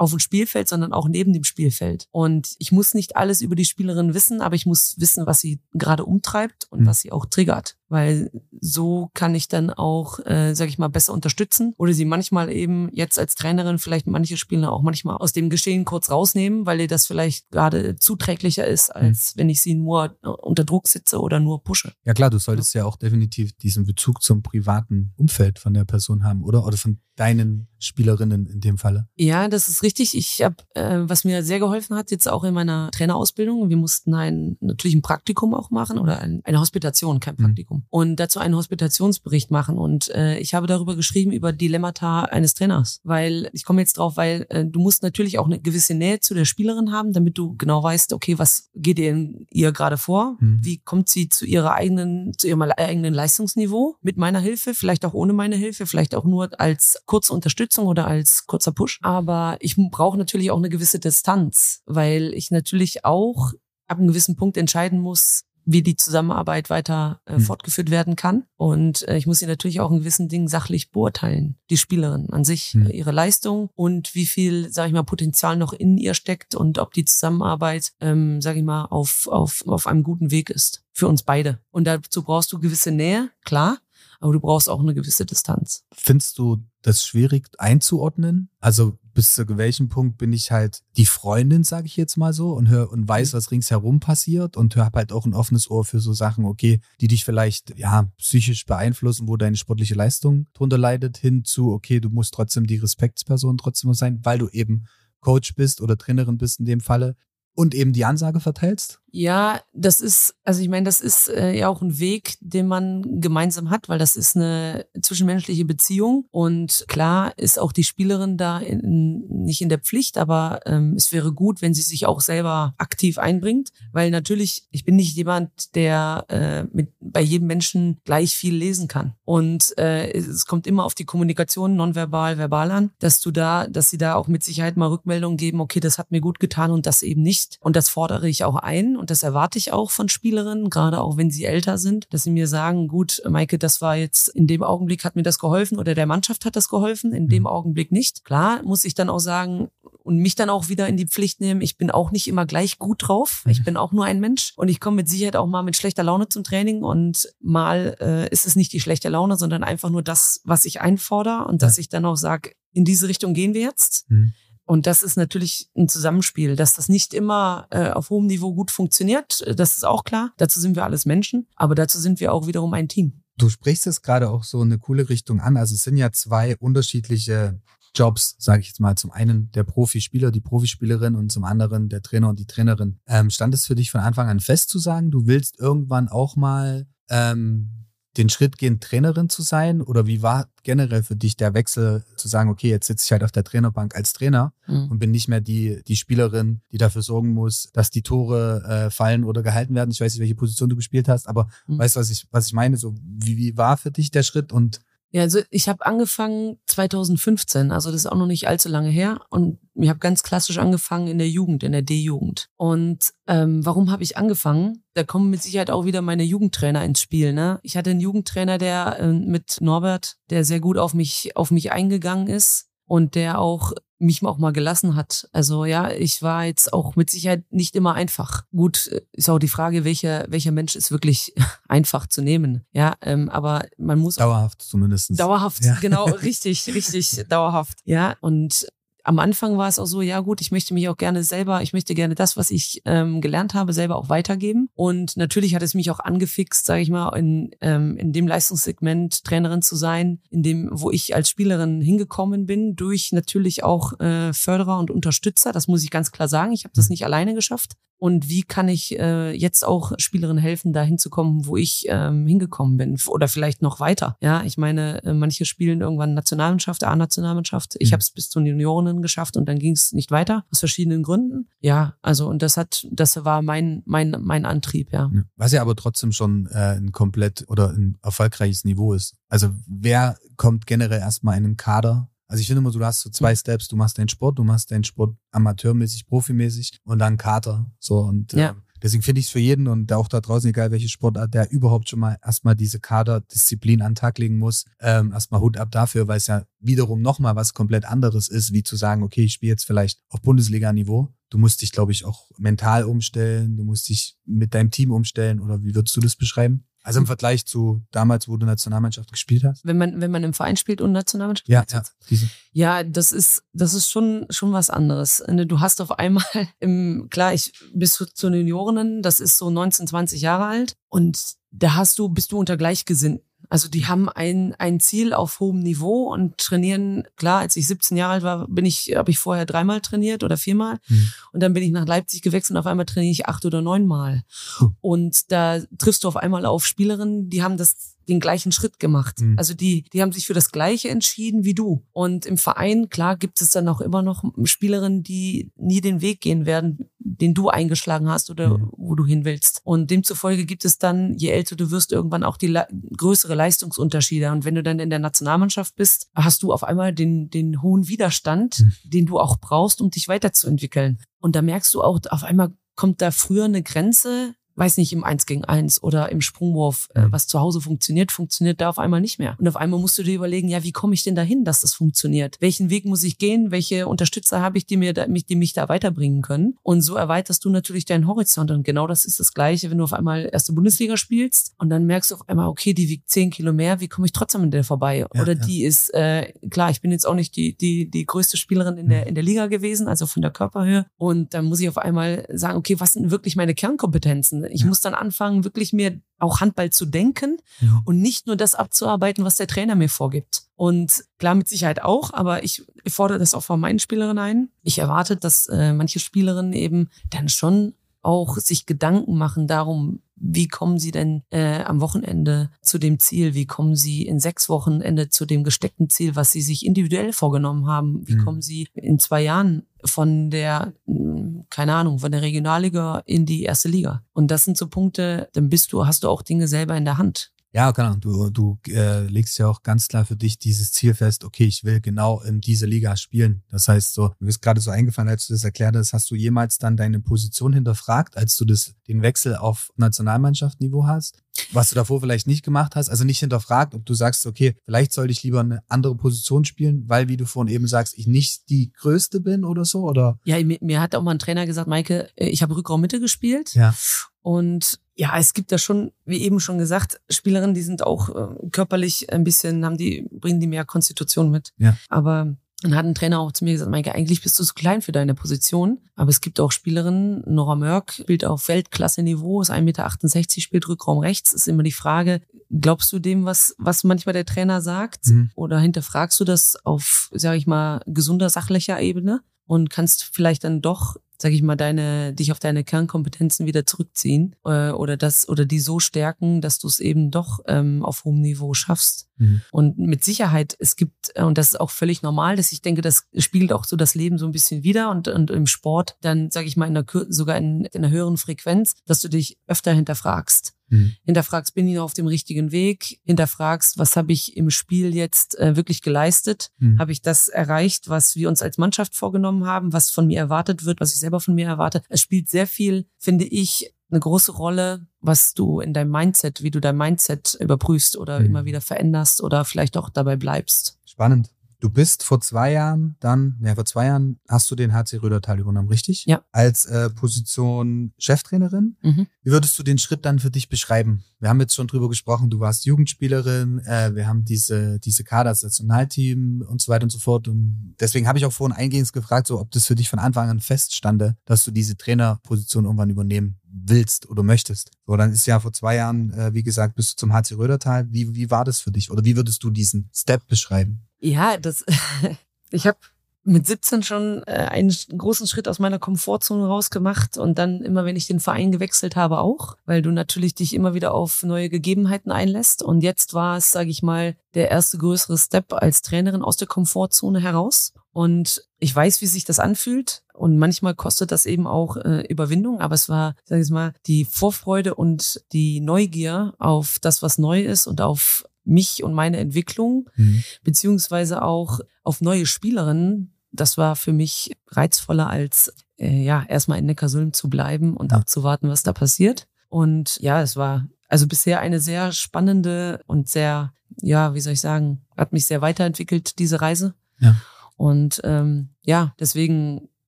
[0.00, 2.06] auf dem Spielfeld, sondern auch neben dem Spielfeld.
[2.10, 5.60] Und ich muss nicht alles über die Spielerin wissen, aber ich muss wissen, was sie
[5.74, 6.86] gerade umtreibt und mhm.
[6.86, 8.30] was sie auch triggert weil
[8.60, 12.88] so kann ich dann auch, äh, sage ich mal, besser unterstützen oder sie manchmal eben
[12.92, 16.88] jetzt als Trainerin vielleicht manche Spieler auch manchmal aus dem Geschehen kurz rausnehmen, weil ihr
[16.88, 19.02] das vielleicht gerade zuträglicher ist, mhm.
[19.02, 19.40] als mhm.
[19.40, 21.92] wenn ich sie nur unter Druck sitze oder nur pushe.
[22.04, 25.84] Ja klar, du solltest ja, ja auch definitiv diesen Bezug zum privaten Umfeld von der
[25.84, 26.64] Person haben, oder?
[26.64, 29.06] Oder von deinen Spielerinnen in dem Falle.
[29.16, 30.16] Ja, das ist richtig.
[30.16, 34.14] Ich habe, äh, was mir sehr geholfen hat, jetzt auch in meiner Trainerausbildung, wir mussten
[34.14, 37.44] ein natürlich ein Praktikum auch machen oder ein, eine Hospitation, kein mhm.
[37.44, 37.78] Praktikum.
[37.78, 39.78] Mhm und dazu einen Hospitationsbericht machen.
[39.78, 43.00] Und äh, ich habe darüber geschrieben, über Dilemmata eines Trainers.
[43.04, 46.34] Weil, ich komme jetzt drauf, weil äh, du musst natürlich auch eine gewisse Nähe zu
[46.34, 50.36] der Spielerin haben, damit du genau weißt, okay, was geht ihr, ihr gerade vor?
[50.40, 50.60] Mhm.
[50.62, 53.96] Wie kommt sie zu ihrer eigenen, zu ihrem eigenen Leistungsniveau?
[54.02, 58.06] Mit meiner Hilfe, vielleicht auch ohne meine Hilfe, vielleicht auch nur als kurze Unterstützung oder
[58.06, 58.98] als kurzer Push.
[59.02, 63.52] Aber ich brauche natürlich auch eine gewisse Distanz, weil ich natürlich auch
[63.90, 67.40] ab einem gewissen Punkt entscheiden muss, wie die Zusammenarbeit weiter äh, mhm.
[67.40, 68.44] fortgeführt werden kann.
[68.56, 71.56] Und äh, ich muss sie natürlich auch in gewissen Dingen sachlich beurteilen.
[71.70, 72.86] Die Spielerin an sich, mhm.
[72.86, 76.78] äh, ihre Leistung und wie viel, sage ich mal, Potenzial noch in ihr steckt und
[76.78, 80.84] ob die Zusammenarbeit, ähm, sage ich mal, auf, auf, auf einem guten Weg ist.
[80.92, 81.60] Für uns beide.
[81.70, 83.78] Und dazu brauchst du gewisse Nähe, klar,
[84.20, 85.84] aber du brauchst auch eine gewisse Distanz.
[85.92, 88.50] Findest du das schwierig einzuordnen?
[88.60, 92.52] Also bis zu welchem Punkt bin ich halt die Freundin, sage ich jetzt mal so,
[92.52, 93.36] und hör und weiß, mhm.
[93.36, 97.08] was ringsherum passiert und hör halt auch ein offenes Ohr für so Sachen, okay, die
[97.08, 102.10] dich vielleicht ja psychisch beeinflussen, wo deine sportliche Leistung drunter leidet, hin zu, okay, du
[102.10, 104.84] musst trotzdem die Respektsperson trotzdem sein, weil du eben
[105.20, 107.16] Coach bist oder Trainerin bist in dem Falle
[107.54, 109.00] und eben die Ansage verteilst?
[109.12, 113.20] Ja, das ist, also ich meine, das ist äh, ja auch ein Weg, den man
[113.20, 116.26] gemeinsam hat, weil das ist eine zwischenmenschliche Beziehung.
[116.30, 121.12] Und klar ist auch die Spielerin da in, nicht in der Pflicht, aber ähm, es
[121.12, 125.74] wäre gut, wenn sie sich auch selber aktiv einbringt, weil natürlich, ich bin nicht jemand,
[125.74, 129.14] der äh, mit bei jedem Menschen gleich viel lesen kann.
[129.24, 133.90] Und äh, es kommt immer auf die Kommunikation nonverbal, verbal an, dass du da, dass
[133.90, 136.86] sie da auch mit Sicherheit mal Rückmeldungen geben, okay, das hat mir gut getan und
[136.86, 137.39] das eben nicht.
[137.60, 141.16] Und das fordere ich auch ein und das erwarte ich auch von Spielerinnen, gerade auch
[141.16, 144.62] wenn sie älter sind, dass sie mir sagen, gut, Maike, das war jetzt in dem
[144.62, 147.48] Augenblick hat mir das geholfen oder der Mannschaft hat das geholfen, in dem mhm.
[147.48, 148.24] Augenblick nicht.
[148.24, 149.68] Klar, muss ich dann auch sagen,
[150.02, 151.60] und mich dann auch wieder in die Pflicht nehmen.
[151.60, 153.44] Ich bin auch nicht immer gleich gut drauf.
[153.46, 153.64] Ich mhm.
[153.64, 156.28] bin auch nur ein Mensch und ich komme mit Sicherheit auch mal mit schlechter Laune
[156.28, 160.40] zum Training und mal äh, ist es nicht die schlechte Laune, sondern einfach nur das,
[160.44, 161.68] was ich einfordere und ja.
[161.68, 164.10] dass ich dann auch sage, in diese Richtung gehen wir jetzt.
[164.10, 164.32] Mhm.
[164.70, 168.70] Und das ist natürlich ein Zusammenspiel, dass das nicht immer äh, auf hohem Niveau gut
[168.70, 169.44] funktioniert.
[169.58, 170.32] Das ist auch klar.
[170.36, 173.24] Dazu sind wir alles Menschen, aber dazu sind wir auch wiederum ein Team.
[173.36, 175.56] Du sprichst es gerade auch so eine coole Richtung an.
[175.56, 177.60] Also es sind ja zwei unterschiedliche
[177.96, 178.94] Jobs, sage ich jetzt mal.
[178.94, 183.00] Zum einen der Profispieler, die Profispielerin und zum anderen der Trainer und die Trainerin.
[183.08, 186.36] Ähm, stand es für dich von Anfang an fest zu sagen, du willst irgendwann auch
[186.36, 187.86] mal ähm,
[188.16, 189.80] den Schritt gehen, Trainerin zu sein?
[189.80, 193.22] Oder wie war generell für dich der Wechsel zu sagen, okay, jetzt sitze ich halt
[193.22, 194.90] auf der Trainerbank als Trainer mhm.
[194.90, 198.90] und bin nicht mehr die, die Spielerin, die dafür sorgen muss, dass die Tore äh,
[198.90, 199.90] fallen oder gehalten werden.
[199.90, 201.78] Ich weiß nicht, welche Position du gespielt hast, aber mhm.
[201.78, 202.76] weißt du, was ich, was ich meine?
[202.76, 204.80] So, wie, wie war für dich der Schritt und
[205.12, 209.20] ja, also ich habe angefangen 2015, also das ist auch noch nicht allzu lange her.
[209.28, 212.48] Und ich habe ganz klassisch angefangen in der Jugend, in der D-Jugend.
[212.56, 214.84] Und ähm, warum habe ich angefangen?
[214.94, 217.32] Da kommen mit Sicherheit auch wieder meine Jugendtrainer ins Spiel.
[217.32, 217.58] Ne?
[217.62, 221.72] Ich hatte einen Jugendtrainer, der äh, mit Norbert, der sehr gut auf mich, auf mich
[221.72, 225.28] eingegangen ist und der auch mich auch mal gelassen hat.
[225.32, 228.44] Also ja, ich war jetzt auch mit Sicherheit nicht immer einfach.
[228.50, 231.34] Gut, ist auch die Frage, welcher, welcher Mensch ist wirklich
[231.68, 232.64] einfach zu nehmen.
[232.72, 234.16] Ja, ähm, aber man muss.
[234.16, 235.18] Dauerhaft zumindest.
[235.18, 235.76] Dauerhaft, ja.
[235.80, 237.78] genau, richtig, richtig dauerhaft.
[237.84, 238.66] Ja, und
[239.04, 241.72] am Anfang war es auch so, ja gut, ich möchte mich auch gerne selber, ich
[241.72, 244.68] möchte gerne das, was ich ähm, gelernt habe, selber auch weitergeben.
[244.74, 249.24] Und natürlich hat es mich auch angefixt, sage ich mal, in, ähm, in dem Leistungssegment
[249.24, 254.32] Trainerin zu sein, in dem, wo ich als Spielerin hingekommen bin, durch natürlich auch äh,
[254.32, 255.52] Förderer und Unterstützer.
[255.52, 256.52] Das muss ich ganz klar sagen.
[256.52, 260.72] Ich habe das nicht alleine geschafft und wie kann ich äh, jetzt auch Spielerinnen helfen,
[260.72, 264.16] da hinzukommen, wo ich ähm, hingekommen bin oder vielleicht noch weiter.
[264.22, 267.76] Ja, ich meine, äh, manche spielen irgendwann Nationalmannschaft, A-Nationalmannschaft.
[267.78, 267.92] Ich mhm.
[267.92, 271.02] habe es bis zu den Juniorinnen geschafft und dann ging es nicht weiter aus verschiedenen
[271.02, 271.48] Gründen.
[271.60, 274.92] Ja, also und das hat, das war mein mein mein Antrieb.
[274.92, 275.10] Ja.
[275.36, 279.14] Was ja aber trotzdem schon äh, ein komplett oder ein erfolgreiches Niveau ist.
[279.28, 283.10] Also wer kommt generell erstmal in einen Kader also ich finde immer, du hast so
[283.10, 283.66] zwei Steps.
[283.66, 287.68] Du machst deinen Sport, du machst deinen Sport amateurmäßig, profimäßig und dann Kater.
[287.80, 288.50] So und ja.
[288.50, 291.50] ähm, deswegen finde ich es für jeden und auch da draußen, egal welche Sportart, der
[291.50, 295.72] überhaupt schon mal erstmal diese Kaderdisziplin an den Tag legen muss, ähm, erstmal Hut ab
[295.72, 299.32] dafür, weil es ja wiederum nochmal was komplett anderes ist, wie zu sagen, okay, ich
[299.32, 301.12] spiele jetzt vielleicht auf Bundesliga-Niveau.
[301.30, 305.40] Du musst dich, glaube ich, auch mental umstellen, du musst dich mit deinem Team umstellen
[305.40, 306.64] oder wie würdest du das beschreiben?
[306.82, 309.66] Also im Vergleich zu damals, wo du Nationalmannschaft gespielt hast?
[309.66, 312.28] Wenn man, wenn man im Verein spielt und Nationalmannschaft ja, ja, diese.
[312.52, 315.22] ja, das ist, das ist schon, schon was anderes.
[315.28, 316.24] Ne, du hast auf einmal
[316.58, 321.36] im, klar, ich bis zu den Juniorinnen, das ist so 19, 20 Jahre alt und
[321.50, 323.26] da hast du, bist du unter Gleichgesinnten.
[323.48, 327.96] Also die haben ein, ein Ziel auf hohem Niveau und trainieren, klar, als ich 17
[327.96, 330.78] Jahre alt war, bin ich, habe ich vorher dreimal trainiert oder viermal.
[330.88, 331.12] Mhm.
[331.32, 334.22] Und dann bin ich nach Leipzig gewechselt und auf einmal trainiere ich acht oder neunmal.
[334.60, 334.76] Mhm.
[334.80, 339.20] Und da triffst du auf einmal auf Spielerinnen, die haben das den gleichen Schritt gemacht.
[339.20, 339.38] Mhm.
[339.38, 341.82] Also die, die haben sich für das Gleiche entschieden wie du.
[341.92, 346.20] Und im Verein, klar, gibt es dann auch immer noch Spielerinnen, die nie den Weg
[346.20, 348.70] gehen werden, den du eingeschlagen hast oder mhm.
[348.76, 349.60] wo du hin willst.
[349.64, 354.30] Und demzufolge gibt es dann, je älter du wirst, irgendwann auch die le größere Leistungsunterschiede.
[354.30, 357.88] Und wenn du dann in der Nationalmannschaft bist, hast du auf einmal den, den hohen
[357.88, 358.72] Widerstand, mhm.
[358.84, 360.98] den du auch brauchst, um dich weiterzuentwickeln.
[361.20, 365.02] Und da merkst du auch, auf einmal kommt da früher eine Grenze, weiß nicht, im
[365.02, 367.12] Eins gegen Eins oder im Sprungwurf, äh, mhm.
[367.12, 369.34] was zu Hause funktioniert, funktioniert da auf einmal nicht mehr.
[369.38, 371.74] Und auf einmal musst du dir überlegen, ja, wie komme ich denn dahin, dass das
[371.74, 372.36] funktioniert?
[372.40, 373.50] Welchen Weg muss ich gehen?
[373.50, 376.58] Welche Unterstützer habe ich, die mir da, mich, die mich da weiterbringen können?
[376.62, 378.50] Und so erweiterst du natürlich deinen Horizont.
[378.50, 381.86] Und genau das ist das Gleiche, wenn du auf einmal erste Bundesliga spielst und dann
[381.86, 384.50] merkst du auf einmal, okay, die wiegt zehn Kilo mehr, wie komme ich trotzdem an
[384.50, 384.98] der vorbei?
[384.98, 385.44] Ja, oder ja.
[385.46, 388.88] die ist, äh, klar, ich bin jetzt auch nicht die, die, die größte Spielerin in
[388.90, 389.08] der, mhm.
[389.08, 390.84] in der Liga gewesen, also von der Körperhöhe.
[390.98, 394.44] Und dann muss ich auf einmal sagen, okay, was sind wirklich meine Kernkompetenzen?
[394.50, 394.66] Ich ja.
[394.66, 397.82] muss dann anfangen, wirklich mir auch Handball zu denken ja.
[397.84, 400.42] und nicht nur das abzuarbeiten, was der Trainer mir vorgibt.
[400.56, 404.48] Und klar, mit Sicherheit auch, aber ich fordere das auch von meinen Spielerinnen ein.
[404.62, 410.48] Ich erwarte, dass äh, manche Spielerinnen eben dann schon auch sich Gedanken machen darum, wie
[410.48, 413.34] kommen Sie denn äh, am Wochenende zu dem Ziel?
[413.34, 417.66] Wie kommen Sie in sechs Wochenende zu dem gesteckten Ziel, was Sie sich individuell vorgenommen
[417.66, 418.06] haben?
[418.06, 418.24] Wie mhm.
[418.24, 423.42] kommen Sie in zwei Jahren von der, hm, keine Ahnung, von der Regionalliga in die
[423.44, 424.02] erste Liga?
[424.12, 426.98] Und das sind so Punkte, dann bist du, hast du auch Dinge selber in der
[426.98, 427.32] Hand.
[427.52, 427.96] Ja, genau.
[427.96, 431.64] Du, du äh, legst ja auch ganz klar für dich dieses Ziel fest, okay, ich
[431.64, 433.42] will genau in dieser Liga spielen.
[433.50, 436.14] Das heißt, so, du bist gerade so eingefallen, als du das erklärt hast, hast du
[436.14, 441.22] jemals dann deine Position hinterfragt, als du das, den Wechsel auf Nationalmannschaftsniveau hast?
[441.52, 444.92] Was du davor vielleicht nicht gemacht hast, also nicht hinterfragt, ob du sagst, okay, vielleicht
[444.92, 448.48] sollte ich lieber eine andere Position spielen, weil, wie du vorhin eben sagst, ich nicht
[448.50, 450.18] die Größte bin oder so, oder?
[450.24, 453.00] Ja, mir, mir hat auch mal ein Trainer gesagt, Maike, äh, ich habe Rückraum Mitte
[453.00, 453.54] gespielt.
[453.54, 453.74] Ja.
[454.22, 458.48] Und ja, es gibt da schon, wie eben schon gesagt, Spielerinnen, die sind auch äh,
[458.50, 461.54] körperlich ein bisschen, haben die, bringen die mehr Konstitution mit.
[461.56, 461.74] Ja.
[461.88, 464.82] Aber dann hat ein Trainer auch zu mir gesagt, Maike, eigentlich bist du zu klein
[464.82, 465.78] für deine Position.
[465.96, 470.98] Aber es gibt auch Spielerinnen, Nora Mörk spielt auf Weltklasse-Niveau, ist 1,68 Meter, spielt Rückraum
[470.98, 471.32] rechts.
[471.32, 475.06] Ist immer die Frage, glaubst du dem, was, was manchmal der Trainer sagt?
[475.06, 475.30] Mhm.
[475.34, 479.22] Oder hinterfragst du das auf, sage ich mal, gesunder, sachlicher Ebene?
[479.46, 484.36] Und kannst vielleicht dann doch sag ich mal, deine, dich auf deine Kernkompetenzen wieder zurückziehen
[484.44, 488.20] äh, oder das oder die so stärken, dass du es eben doch ähm, auf hohem
[488.20, 489.08] Niveau schaffst.
[489.18, 489.42] Mhm.
[489.52, 492.80] Und mit Sicherheit, es gibt, äh, und das ist auch völlig normal, dass ich denke,
[492.80, 496.30] das spiegelt auch so das Leben so ein bisschen wieder und, und im Sport dann,
[496.30, 499.72] sage ich mal, in der, sogar in, in einer höheren Frequenz, dass du dich öfter
[499.72, 500.54] hinterfragst.
[500.70, 500.94] Mhm.
[501.04, 503.00] Hinterfragst, bin ich noch auf dem richtigen Weg?
[503.04, 506.50] Hinterfragst, was habe ich im Spiel jetzt äh, wirklich geleistet?
[506.58, 506.78] Mhm.
[506.78, 510.64] Habe ich das erreicht, was wir uns als Mannschaft vorgenommen haben, was von mir erwartet
[510.64, 511.82] wird, was ich selber von mir erwarte?
[511.88, 516.50] Es spielt sehr viel, finde ich, eine große Rolle, was du in deinem Mindset, wie
[516.50, 518.26] du dein Mindset überprüfst oder mhm.
[518.26, 520.78] immer wieder veränderst oder vielleicht auch dabei bleibst.
[520.84, 521.30] Spannend.
[521.60, 525.38] Du bist vor zwei Jahren dann, ja, vor zwei Jahren hast du den HC Rödertal
[525.38, 526.06] übernommen, richtig?
[526.06, 526.22] Ja.
[526.32, 528.76] Als äh, Position Cheftrainerin.
[528.82, 529.06] Mhm.
[529.22, 531.04] Wie würdest du den Schritt dann für dich beschreiben?
[531.18, 535.30] Wir haben jetzt schon drüber gesprochen, du warst Jugendspielerin, äh, wir haben diese, diese Kader,
[535.30, 537.28] das Nationalteam und so weiter und so fort.
[537.28, 540.30] Und deswegen habe ich auch vorhin eingehend gefragt, so, ob das für dich von Anfang
[540.30, 544.70] an feststande, dass du diese Trainerposition irgendwann übernehmen willst oder möchtest.
[544.86, 547.86] So, dann ist ja vor zwei Jahren, äh, wie gesagt, bist du zum HC Rödertal.
[547.90, 548.90] Wie, wie war das für dich?
[548.90, 550.86] Oder wie würdest du diesen Step beschreiben?
[551.00, 551.64] Ja, das,
[552.50, 552.78] ich habe
[553.22, 557.96] mit 17 schon äh, einen großen Schritt aus meiner Komfortzone rausgemacht und dann immer, wenn
[557.96, 562.12] ich den Verein gewechselt habe, auch, weil du natürlich dich immer wieder auf neue Gegebenheiten
[562.12, 562.62] einlässt.
[562.62, 566.48] Und jetzt war es, sage ich mal, der erste größere Step als Trainerin aus der
[566.48, 567.74] Komfortzone heraus.
[567.92, 570.02] Und ich weiß, wie sich das anfühlt.
[570.14, 572.60] Und manchmal kostet das eben auch äh, Überwindung.
[572.60, 577.42] Aber es war, sag ich mal, die Vorfreude und die Neugier auf das, was neu
[577.42, 580.22] ist und auf mich und meine Entwicklung, mhm.
[580.42, 583.14] beziehungsweise auch auf neue Spielerinnen.
[583.32, 587.98] Das war für mich reizvoller als äh, ja erstmal in Neckarsulm zu bleiben und ja.
[587.98, 589.28] abzuwarten, was da passiert.
[589.48, 594.40] Und ja, es war also bisher eine sehr spannende und sehr, ja, wie soll ich
[594.40, 596.74] sagen, hat mich sehr weiterentwickelt, diese Reise.
[596.98, 597.16] Ja.
[597.56, 599.68] Und ähm, ja, deswegen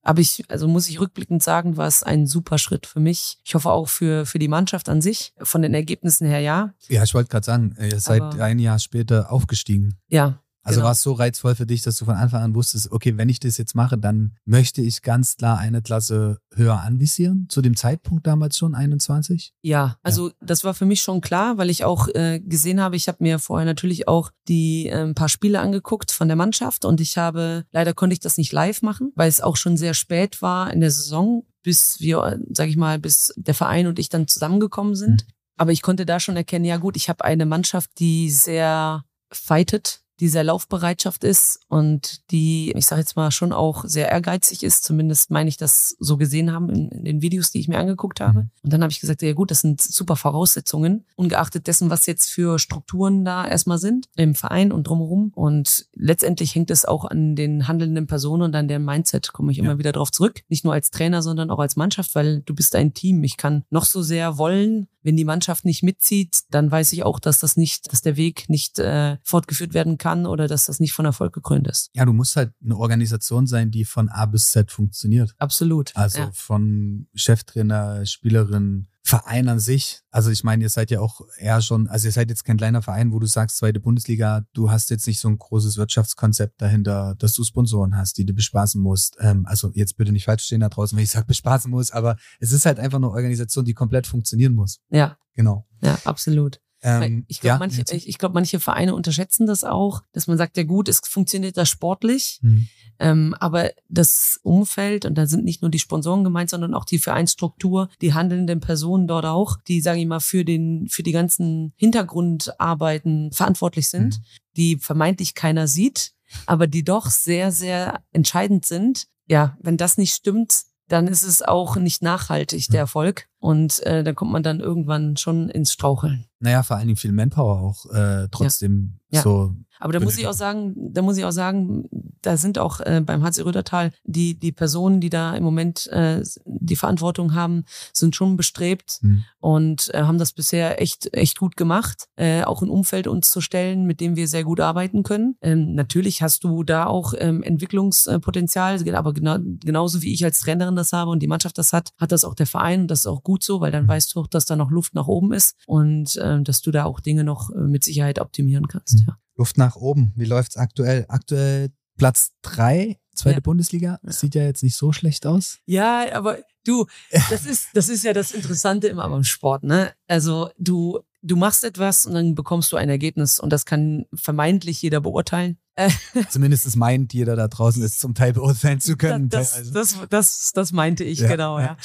[0.03, 3.39] aber ich, also muss ich rückblickend sagen, war es ein super Schritt für mich.
[3.45, 5.33] Ich hoffe auch für, für die Mannschaft an sich.
[5.41, 6.73] Von den Ergebnissen her ja.
[6.89, 9.97] Ja, ich wollte gerade sagen, ihr seid Aber ein Jahr später aufgestiegen.
[10.09, 10.85] Ja, also genau.
[10.85, 13.41] war es so reizvoll für dich, dass du von Anfang an wusstest, okay, wenn ich
[13.41, 18.25] das jetzt mache, dann möchte ich ganz klar eine Klasse höher anvisieren, zu dem Zeitpunkt
[18.25, 19.53] damals schon 21?
[19.61, 20.33] Ja, also ja.
[20.41, 23.39] das war für mich schon klar, weil ich auch äh, gesehen habe, ich habe mir
[23.39, 27.93] vorher natürlich auch die äh, paar Spiele angeguckt von der Mannschaft und ich habe, leider
[27.93, 30.91] konnte ich das nicht live machen, weil es auch schon sehr spät war in der
[30.91, 35.25] Saison, bis wir, sag ich mal, bis der Verein und ich dann zusammengekommen sind.
[35.27, 35.33] Mhm.
[35.57, 40.02] Aber ich konnte da schon erkennen, ja gut, ich habe eine Mannschaft, die sehr fightet
[40.19, 44.83] die sehr Laufbereitschaft ist und die, ich sage jetzt mal, schon auch sehr ehrgeizig ist.
[44.83, 48.19] Zumindest meine ich das so gesehen haben in, in den Videos, die ich mir angeguckt
[48.19, 48.43] habe.
[48.43, 48.49] Mhm.
[48.63, 52.29] Und dann habe ich gesagt, ja gut, das sind super Voraussetzungen, ungeachtet dessen, was jetzt
[52.29, 55.31] für Strukturen da erstmal sind im Verein und drumherum.
[55.35, 59.57] Und letztendlich hängt es auch an den handelnden Personen und an deren Mindset, komme ich
[59.57, 59.63] ja.
[59.63, 60.41] immer wieder drauf zurück.
[60.47, 63.23] Nicht nur als Trainer, sondern auch als Mannschaft, weil du bist ein Team.
[63.23, 67.19] Ich kann noch so sehr wollen, wenn die Mannschaft nicht mitzieht, dann weiß ich auch,
[67.19, 70.93] dass das nicht, dass der Weg nicht äh, fortgeführt werden kann oder dass das nicht
[70.93, 71.89] von Erfolg gekrönt ist.
[71.93, 75.35] Ja, du musst halt eine Organisation sein, die von A bis Z funktioniert.
[75.37, 75.95] Absolut.
[75.95, 76.31] Also ja.
[76.33, 81.87] von Cheftrainer, Spielerin, Verein an sich, also ich meine, ihr seid ja auch eher schon,
[81.87, 85.05] also ihr seid jetzt kein kleiner Verein, wo du sagst, zweite Bundesliga, du hast jetzt
[85.05, 89.17] nicht so ein großes Wirtschaftskonzept dahinter, dass du Sponsoren hast, die du bespaßen musst.
[89.19, 92.17] Ähm, also jetzt bitte nicht falsch stehen da draußen, wenn ich sage bespaßen muss, aber
[92.39, 94.79] es ist halt einfach eine Organisation, die komplett funktionieren muss.
[94.89, 95.17] Ja.
[95.35, 95.67] Genau.
[95.81, 96.59] Ja, absolut.
[96.83, 100.57] Ähm, ich glaube, ja, manche, ich, glaub, manche Vereine unterschätzen das auch, dass man sagt,
[100.57, 102.67] ja gut, es funktioniert da sportlich, mhm.
[102.99, 106.99] ähm, aber das Umfeld, und da sind nicht nur die Sponsoren gemeint, sondern auch die
[106.99, 111.73] Vereinsstruktur, die handelnden Personen dort auch, die, sage ich mal, für den, für die ganzen
[111.77, 114.23] Hintergrundarbeiten verantwortlich sind, mhm.
[114.57, 116.13] die vermeintlich keiner sieht,
[116.45, 119.07] aber die doch sehr, sehr entscheidend sind.
[119.27, 123.29] Ja, wenn das nicht stimmt, dann ist es auch nicht nachhaltig, der Erfolg.
[123.43, 126.23] Und äh, da kommt man dann irgendwann schon ins Straucheln.
[126.39, 129.21] Naja, vor allen Dingen viel Manpower auch äh, trotzdem ja.
[129.21, 129.53] so
[129.83, 131.89] aber da muss ich auch sagen, da muss ich auch sagen,
[132.21, 136.23] da sind auch äh, beim HC Rödertal die, die Personen, die da im Moment äh,
[136.45, 139.25] die Verantwortung haben, sind schon bestrebt mhm.
[139.41, 143.41] und äh, haben das bisher echt, echt gut gemacht, äh, auch ein Umfeld uns zu
[143.41, 145.35] stellen, mit dem wir sehr gut arbeiten können.
[145.41, 150.77] Ähm, natürlich hast du da auch ähm, Entwicklungspotenzial, aber genau, genauso wie ich als Trainerin
[150.77, 153.07] das habe und die Mannschaft das hat, hat das auch der Verein und das ist
[153.07, 155.55] auch gut so, weil dann weißt du auch, dass da noch Luft nach oben ist
[155.65, 158.99] und äh, dass du da auch Dinge noch äh, mit Sicherheit optimieren kannst.
[158.99, 159.05] Mhm.
[159.07, 159.17] Ja.
[159.35, 160.11] Luft nach oben.
[160.15, 161.05] Wie läuft's aktuell?
[161.07, 163.41] Aktuell Platz drei, zweite ja.
[163.41, 163.99] Bundesliga.
[164.03, 165.59] Das sieht ja jetzt nicht so schlecht aus.
[165.65, 166.85] Ja, aber du,
[167.29, 169.93] das ist, das ist ja das Interessante immer beim Sport, ne?
[170.07, 174.81] Also du, du machst etwas und dann bekommst du ein Ergebnis und das kann vermeintlich
[174.81, 175.57] jeder beurteilen.
[176.29, 179.29] Zumindest meint jeder da draußen es zum Teil beurteilen zu können.
[179.29, 181.65] Das, das, das, das, meinte ich, ja, genau, ja.
[181.65, 181.77] ja.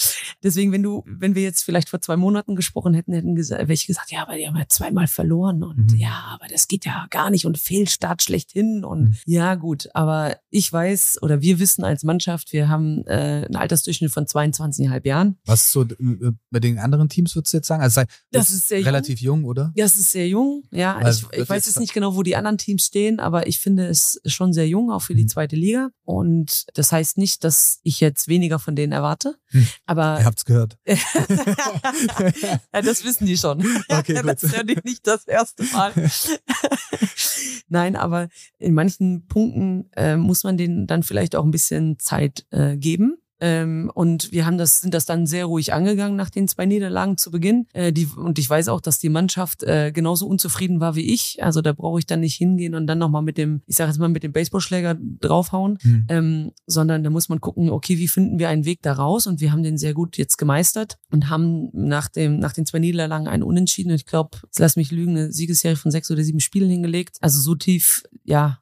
[0.42, 4.10] Deswegen, wenn du, wenn wir jetzt vielleicht vor zwei Monaten gesprochen hätten, hätten ich gesagt,
[4.10, 5.98] ja, aber die haben ja zweimal verloren und mhm.
[5.98, 9.16] ja, aber das geht ja gar nicht und Fehlstart schlechthin und mhm.
[9.24, 14.12] ja, gut, aber ich weiß oder wir wissen als Mannschaft, wir haben äh, einen Altersdurchschnitt
[14.12, 15.38] von 22,5 Jahren.
[15.46, 17.82] Was ist so äh, bei den anderen Teams würdest du jetzt sagen?
[17.82, 19.72] Also das ist sehr relativ jung, jung oder?
[19.76, 20.98] Das ist sehr jung, ja.
[21.00, 23.77] Weil, ich, ich weiß jetzt nicht genau, wo die anderen Teams stehen, aber ich finde,
[23.78, 25.28] finde es schon sehr jung, auch für die mhm.
[25.28, 25.90] zweite Liga.
[26.04, 29.36] Und das heißt nicht, dass ich jetzt weniger von denen erwarte.
[29.50, 29.66] Hm.
[29.86, 30.78] Aber Ihr habt's gehört.
[30.86, 33.64] ja, das wissen die schon.
[33.88, 34.26] Okay, gut.
[34.26, 35.92] Das ist ja nicht das erste Mal.
[37.68, 42.46] Nein, aber in manchen Punkten äh, muss man denen dann vielleicht auch ein bisschen Zeit
[42.50, 43.18] äh, geben.
[43.40, 47.16] Ähm, und wir haben das, sind das dann sehr ruhig angegangen nach den zwei Niederlagen
[47.16, 47.66] zu Beginn.
[47.72, 51.42] Äh, die, und ich weiß auch, dass die Mannschaft äh, genauso unzufrieden war wie ich.
[51.42, 53.98] Also da brauche ich dann nicht hingehen und dann nochmal mit dem, ich sage jetzt
[53.98, 56.06] mal, mit dem Baseballschläger draufhauen, mhm.
[56.08, 59.26] ähm, sondern da muss man gucken, okay, wie finden wir einen Weg da raus?
[59.26, 62.78] Und wir haben den sehr gut jetzt gemeistert und haben nach dem, nach den zwei
[62.78, 63.92] Niederlagen einen Unentschieden.
[63.92, 67.18] Ich glaube, lass mich lügen, eine Siegesserie von sechs oder sieben Spielen hingelegt.
[67.20, 68.58] Also so tief, ja,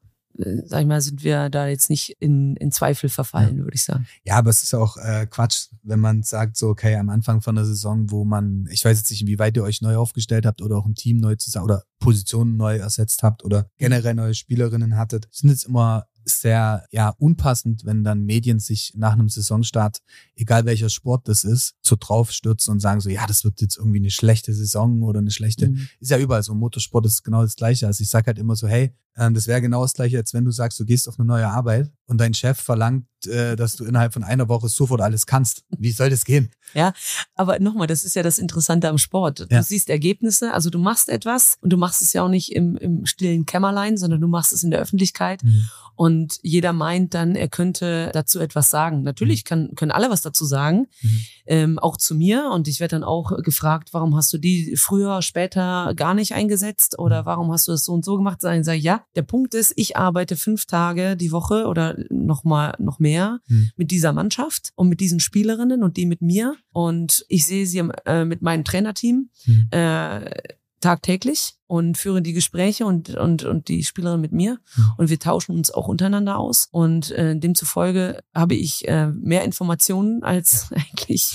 [0.65, 3.65] sag ich mal, sind wir da jetzt nicht in, in Zweifel verfallen, ja.
[3.65, 4.07] würde ich sagen.
[4.25, 7.55] Ja, aber es ist auch äh, Quatsch, wenn man sagt, so, okay, am Anfang von
[7.55, 10.63] der Saison, wo man, ich weiß jetzt nicht, wie weit ihr euch neu aufgestellt habt
[10.63, 14.97] oder auch ein Team neu zusammen oder Positionen neu ersetzt habt oder generell neue Spielerinnen
[14.97, 20.03] hattet, sind jetzt immer sehr ja unpassend, wenn dann Medien sich nach einem Saisonstart,
[20.35, 23.99] egal welcher Sport das ist, so draufstürzen und sagen so, ja, das wird jetzt irgendwie
[23.99, 25.89] eine schlechte Saison oder eine schlechte, mhm.
[26.01, 26.55] ist ja überall so.
[26.55, 27.87] Motorsport ist genau das Gleiche.
[27.87, 30.51] Also ich sage halt immer so, hey, das wäre genau das Gleiche, als wenn du
[30.51, 34.13] sagst, du gehst auf eine neue Arbeit und dein Chef verlangt, äh, dass du innerhalb
[34.13, 35.65] von einer Woche sofort alles kannst.
[35.71, 36.51] Wie soll das gehen?
[36.75, 36.93] Ja,
[37.35, 39.41] aber nochmal, das ist ja das Interessante am Sport.
[39.41, 39.63] Du ja.
[39.63, 43.07] siehst Ergebnisse, also du machst etwas und du machst es ja auch nicht im, im
[43.07, 45.43] stillen Kämmerlein, sondern du machst es in der Öffentlichkeit.
[45.43, 45.69] Mhm.
[45.97, 49.03] Und jeder meint dann, er könnte dazu etwas sagen.
[49.03, 49.49] Natürlich mhm.
[49.49, 51.21] kann, können alle was dazu sagen, mhm.
[51.47, 52.51] ähm, auch zu mir.
[52.53, 56.99] Und ich werde dann auch gefragt, warum hast du die früher, später gar nicht eingesetzt
[56.99, 57.27] oder mhm.
[57.27, 58.39] warum hast du das so und so gemacht?
[58.43, 62.45] Dann sage ich, ja, der Punkt ist, ich arbeite fünf Tage die Woche oder noch
[62.45, 63.71] mal noch mehr mhm.
[63.77, 66.55] mit dieser Mannschaft und mit diesen Spielerinnen und die mit mir.
[66.73, 69.31] Und ich sehe sie äh, mit meinem Trainerteam.
[69.47, 69.69] Mhm.
[69.71, 70.31] Äh,
[70.81, 74.59] tagtäglich und führe die Gespräche und, und, und die Spielerin mit mir.
[74.97, 76.69] Und wir tauschen uns auch untereinander aus.
[76.71, 81.33] Und äh, demzufolge habe ich äh, mehr Informationen als eigentlich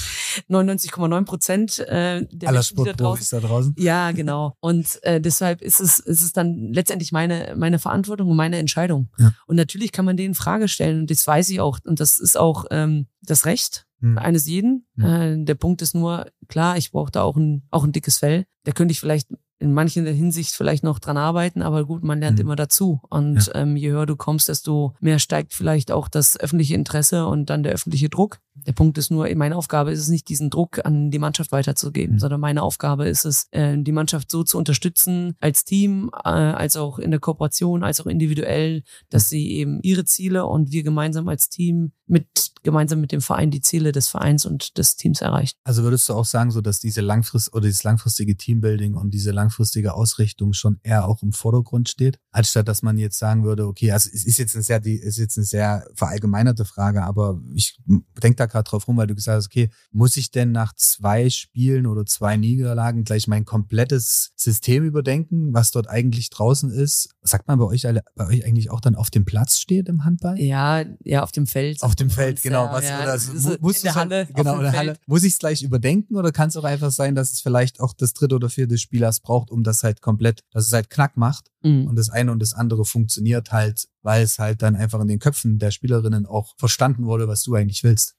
[0.49, 3.75] 99,9 Prozent äh, der Aller die da draußen Sportprofis da draußen.
[3.77, 4.55] ja, genau.
[4.59, 9.09] Und äh, deshalb ist es, ist es dann letztendlich meine, meine Verantwortung und meine Entscheidung.
[9.17, 9.33] Ja.
[9.47, 11.79] Und natürlich kann man denen Frage stellen und das weiß ich auch.
[11.83, 14.17] Und das ist auch ähm, das Recht Hm.
[14.17, 14.87] eines jeden.
[14.95, 15.05] Hm.
[15.05, 18.45] Äh, der Punkt ist nur, klar, ich brauche da auch ein, auch ein dickes Fell.
[18.63, 19.29] Da könnte ich vielleicht
[19.61, 22.45] in manchen Hinsicht vielleicht noch dran arbeiten, aber gut, man lernt Hm.
[22.47, 22.99] immer dazu.
[23.09, 27.49] Und ähm, je höher du kommst, desto mehr steigt vielleicht auch das öffentliche Interesse und
[27.49, 28.39] dann der öffentliche Druck.
[28.53, 32.15] Der Punkt ist nur, meine Aufgabe ist es nicht, diesen Druck an die Mannschaft weiterzugeben,
[32.15, 32.19] Mhm.
[32.19, 36.75] sondern meine Aufgabe ist es, äh, die Mannschaft so zu unterstützen, als Team, äh, als
[36.75, 41.27] auch in der Kooperation, als auch individuell, dass sie eben ihre Ziele und wir gemeinsam
[41.27, 42.27] als Team mit,
[42.63, 45.55] gemeinsam mit dem Verein die Ziele des Vereins und des Teams erreichen.
[45.63, 49.31] Also würdest du auch sagen, so dass diese langfrist oder dieses langfristige Teambuilding und diese
[49.31, 53.91] langfristige Ausrichtung schon eher auch im Vordergrund steht, anstatt dass man jetzt sagen würde, okay,
[53.93, 57.77] also es ist jetzt eine sehr, die ist jetzt eine sehr verallgemeinerte Frage, aber ich
[58.21, 61.29] denke da gerade drauf rum, weil du gesagt hast, okay, muss ich denn nach zwei
[61.29, 67.09] Spielen oder zwei Niederlagen gleich mein komplettes System überdenken, was dort eigentlich draußen ist?
[67.21, 70.03] Sagt man bei euch alle, bei euch eigentlich auch dann auf dem Platz steht im
[70.03, 70.39] Handball?
[70.39, 71.81] Ja, ja, auf dem Feld.
[71.83, 72.71] Auf dem Feld, genau.
[72.71, 74.79] Was, ja, also, ist mu- in der halt- Halle, auf Genau, in der Feld.
[74.89, 74.97] Halle.
[75.07, 77.93] Muss ich es gleich überdenken oder kann es auch einfach sein, dass es vielleicht auch
[77.93, 81.47] das dritte oder vierte Spielers braucht, um das halt komplett, dass es halt Knack macht
[81.63, 81.85] Mhm.
[81.87, 85.19] und das eine und das andere funktioniert halt, weil es halt dann einfach in den
[85.19, 88.15] Köpfen der Spielerinnen auch verstanden wurde, was du eigentlich willst.